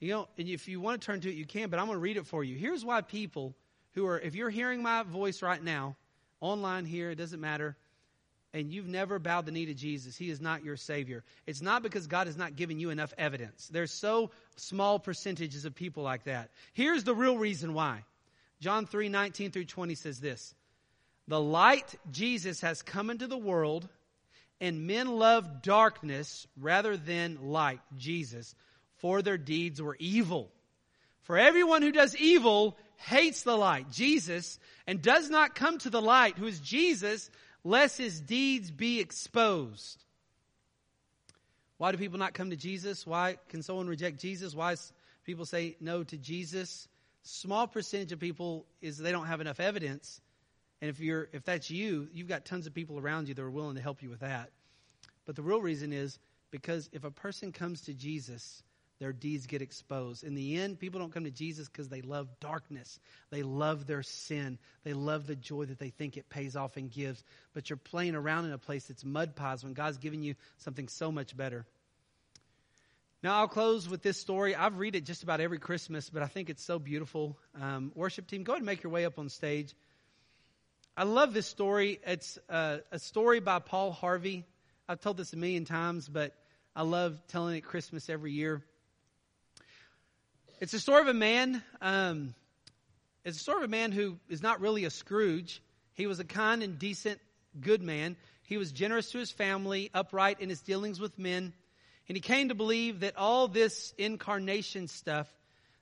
[0.00, 1.96] You know, and if you want to turn to it, you can, but I'm going
[1.96, 2.56] to read it for you.
[2.56, 3.54] Here's why people
[3.92, 5.96] who are, if you're hearing my voice right now,
[6.40, 7.76] online here, it doesn't matter,
[8.52, 11.24] and you've never bowed the knee to Jesus, He is not your Savior.
[11.46, 13.68] It's not because God has not given you enough evidence.
[13.72, 16.50] There's so small percentages of people like that.
[16.72, 18.04] Here's the real reason why.
[18.60, 20.54] John 3 19 through 20 says this
[21.26, 23.88] the light, Jesus, has come into the world,
[24.60, 28.54] and men love darkness rather than light, Jesus,
[28.96, 30.50] for their deeds were evil.
[31.22, 36.02] For everyone who does evil hates the light, Jesus, and does not come to the
[36.02, 37.30] light, who is Jesus,
[37.64, 40.04] lest his deeds be exposed.
[41.78, 43.06] Why do people not come to Jesus?
[43.06, 44.54] Why can someone reject Jesus?
[44.54, 44.76] Why
[45.24, 46.88] people say no to Jesus?
[47.22, 50.20] Small percentage of people is they don't have enough evidence.
[50.84, 53.50] And if you're if that's you, you've got tons of people around you that are
[53.50, 54.50] willing to help you with that.
[55.24, 56.18] But the real reason is
[56.50, 58.62] because if a person comes to Jesus
[58.98, 60.24] their deeds get exposed.
[60.24, 63.00] In the end, people don't come to Jesus because they love darkness.
[63.30, 64.58] They love their sin.
[64.84, 67.24] They love the joy that they think it pays off and gives.
[67.54, 70.88] But you're playing around in a place that's mud pies when God's giving you something
[70.88, 71.66] so much better.
[73.24, 74.54] Now, I'll close with this story.
[74.54, 77.38] I've read it just about every Christmas, but I think it's so beautiful.
[77.58, 79.74] Um, worship team, go ahead and make your way up on stage.
[80.96, 81.98] I love this story.
[82.06, 84.44] It's uh, a story by Paul Harvey.
[84.88, 86.36] I've told this a million times, but
[86.76, 88.62] I love telling it Christmas every year.
[90.60, 91.64] It's a story of a man.
[91.80, 92.32] Um,
[93.24, 95.60] it's a story of a man who is not really a Scrooge.
[95.94, 97.18] He was a kind and decent,
[97.60, 98.14] good man.
[98.44, 101.54] He was generous to his family, upright in his dealings with men.
[102.08, 105.26] And he came to believe that all this incarnation stuff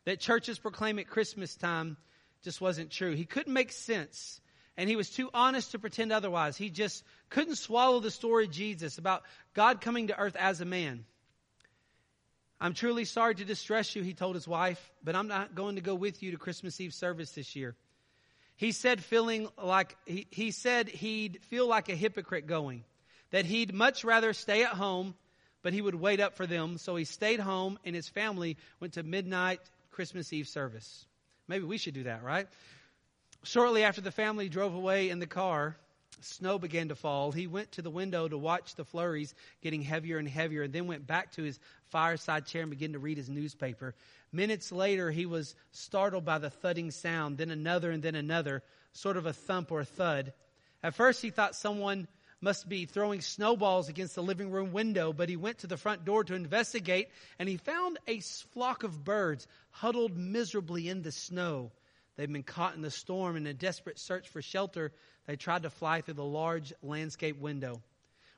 [0.06, 1.98] that churches proclaim at Christmas time
[2.44, 3.12] just wasn't true.
[3.12, 4.40] He couldn't make sense.
[4.76, 6.56] And he was too honest to pretend otherwise.
[6.56, 9.22] He just couldn't swallow the story of Jesus about
[9.54, 11.04] God coming to earth as a man.
[12.60, 15.82] I'm truly sorry to distress you, he told his wife, but I'm not going to
[15.82, 17.74] go with you to Christmas Eve service this year.
[18.56, 22.84] He said feeling like, he, he said he'd feel like a hypocrite going,
[23.30, 25.14] that he'd much rather stay at home
[25.62, 26.76] but he would wait up for them.
[26.78, 29.60] So he stayed home and his family went to midnight
[29.92, 31.06] Christmas Eve service.
[31.48, 32.46] Maybe we should do that, right?
[33.44, 35.76] Shortly after the family drove away in the car,
[36.20, 37.32] snow began to fall.
[37.32, 40.86] He went to the window to watch the flurries getting heavier and heavier and then
[40.86, 43.94] went back to his fireside chair and began to read his newspaper.
[44.30, 48.62] Minutes later, he was startled by the thudding sound, then another and then another,
[48.92, 50.32] sort of a thump or a thud.
[50.82, 52.06] At first, he thought someone
[52.40, 56.04] must be throwing snowballs against the living room window, but he went to the front
[56.04, 61.72] door to investigate and he found a flock of birds huddled miserably in the snow.
[62.16, 64.92] They'd been caught in the storm in a desperate search for shelter.
[65.26, 67.82] They tried to fly through the large landscape window.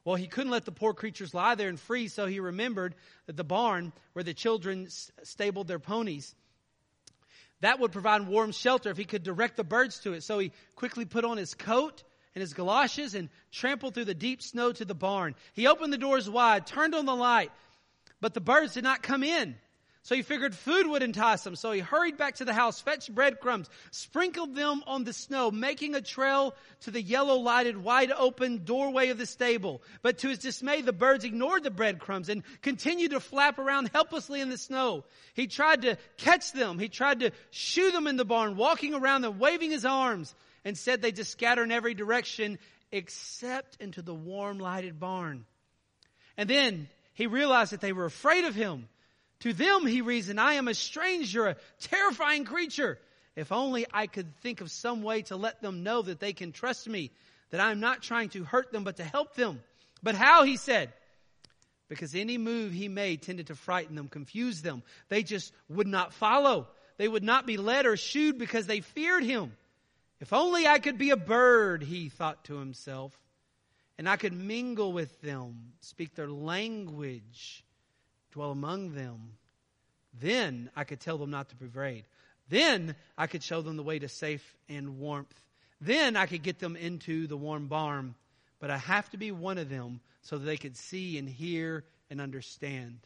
[0.05, 2.95] Well, he couldn't let the poor creatures lie there and freeze, so he remembered
[3.27, 4.89] that the barn where the children
[5.23, 6.35] stabled their ponies,
[7.61, 10.23] that would provide warm shelter if he could direct the birds to it.
[10.23, 12.03] So he quickly put on his coat
[12.35, 15.35] and his galoshes and trampled through the deep snow to the barn.
[15.55, 17.51] He opened the doors wide, turned on the light,
[18.21, 19.57] but the birds did not come in.
[20.05, 21.57] So he figured food would entice them.
[21.57, 25.95] So he hurried back to the house, fetched breadcrumbs, sprinkled them on the snow, making
[25.95, 29.81] a trail to the yellow lighted, wide open doorway of the stable.
[30.03, 34.43] But to his dismay, the birds ignored the breadcrumbs and continued to flap around helplessly
[34.43, 35.05] in the snow.
[35.33, 36.79] He tried to catch them.
[36.79, 40.35] He tried to shoo them in the barn, walking around them, waving his arms.
[40.67, 42.59] Instead, they just scatter in every direction
[42.93, 45.47] except into the warm lighted barn.
[46.37, 48.87] And then he realized that they were afraid of him.
[49.45, 52.99] To them, he reasoned, I am a stranger, a terrifying creature.
[53.37, 56.51] If only I could think of some way to let them know that they can
[56.51, 57.11] trust me,
[57.51, 59.61] that I am not trying to hurt them, but to help them.
[60.03, 60.95] But how, he said,
[61.91, 64.83] because any move he made tended to frighten them, confuse them.
[65.11, 66.67] They just would not follow.
[66.97, 69.53] They would not be led or shooed because they feared him.
[70.21, 73.13] If only I could be a bird, he thought to himself,
[73.99, 77.64] and I could mingle with them, speak their language,
[78.35, 79.37] dwell among them.
[80.21, 82.05] Then I could tell them not to be afraid.
[82.49, 85.41] Then I could show them the way to safe and warmth.
[85.81, 88.15] Then I could get them into the warm barn.
[88.59, 91.85] But I have to be one of them so that they could see and hear
[92.11, 92.99] and understand.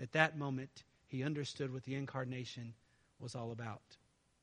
[0.00, 2.72] At that moment, he understood what the incarnation
[3.20, 3.82] was all about.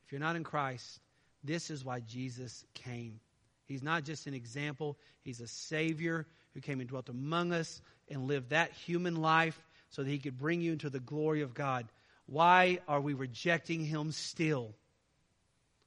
[0.04, 1.00] If you're not in Christ,
[1.42, 3.20] this is why Jesus came.
[3.66, 8.26] He's not just an example, He's a Savior who came and dwelt among us and
[8.26, 9.60] lived that human life
[9.90, 11.86] so that He could bring you into the glory of God.
[12.26, 14.74] Why are we rejecting Him still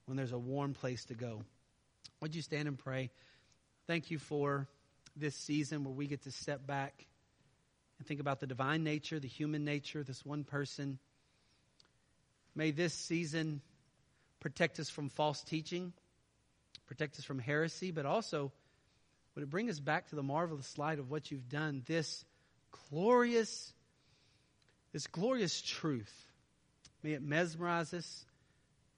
[0.05, 1.43] when there's a warm place to go?
[2.21, 3.11] Would you stand and pray?
[3.87, 4.67] Thank you for
[5.15, 7.05] this season where we get to step back
[7.97, 10.99] and think about the divine nature, the human nature, this one person.
[12.55, 13.61] May this season
[14.39, 15.93] protect us from false teaching,
[16.87, 18.51] protect us from heresy, but also
[19.35, 22.23] would it bring us back to the marvelous light of what you've done, this
[22.89, 23.73] glorious,
[24.93, 26.27] this glorious truth.
[27.01, 28.25] May it mesmerize us.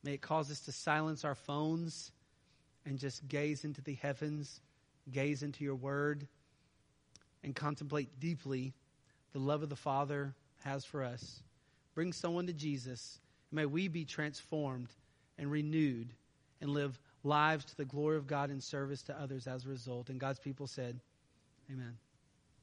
[0.04, 2.12] May it cause us to silence our phones
[2.86, 4.62] and just gaze into the heavens,
[5.12, 6.28] gaze into your word,
[7.44, 8.74] and contemplate deeply
[9.34, 11.42] the love of the Father has for us.
[11.96, 13.20] Bring someone to Jesus.
[13.52, 14.90] May we be transformed
[15.40, 16.14] and renewed
[16.62, 20.10] and live lives to the glory of God and service to others as a result.
[20.10, 21.00] And God's people said,
[21.72, 21.98] Amen.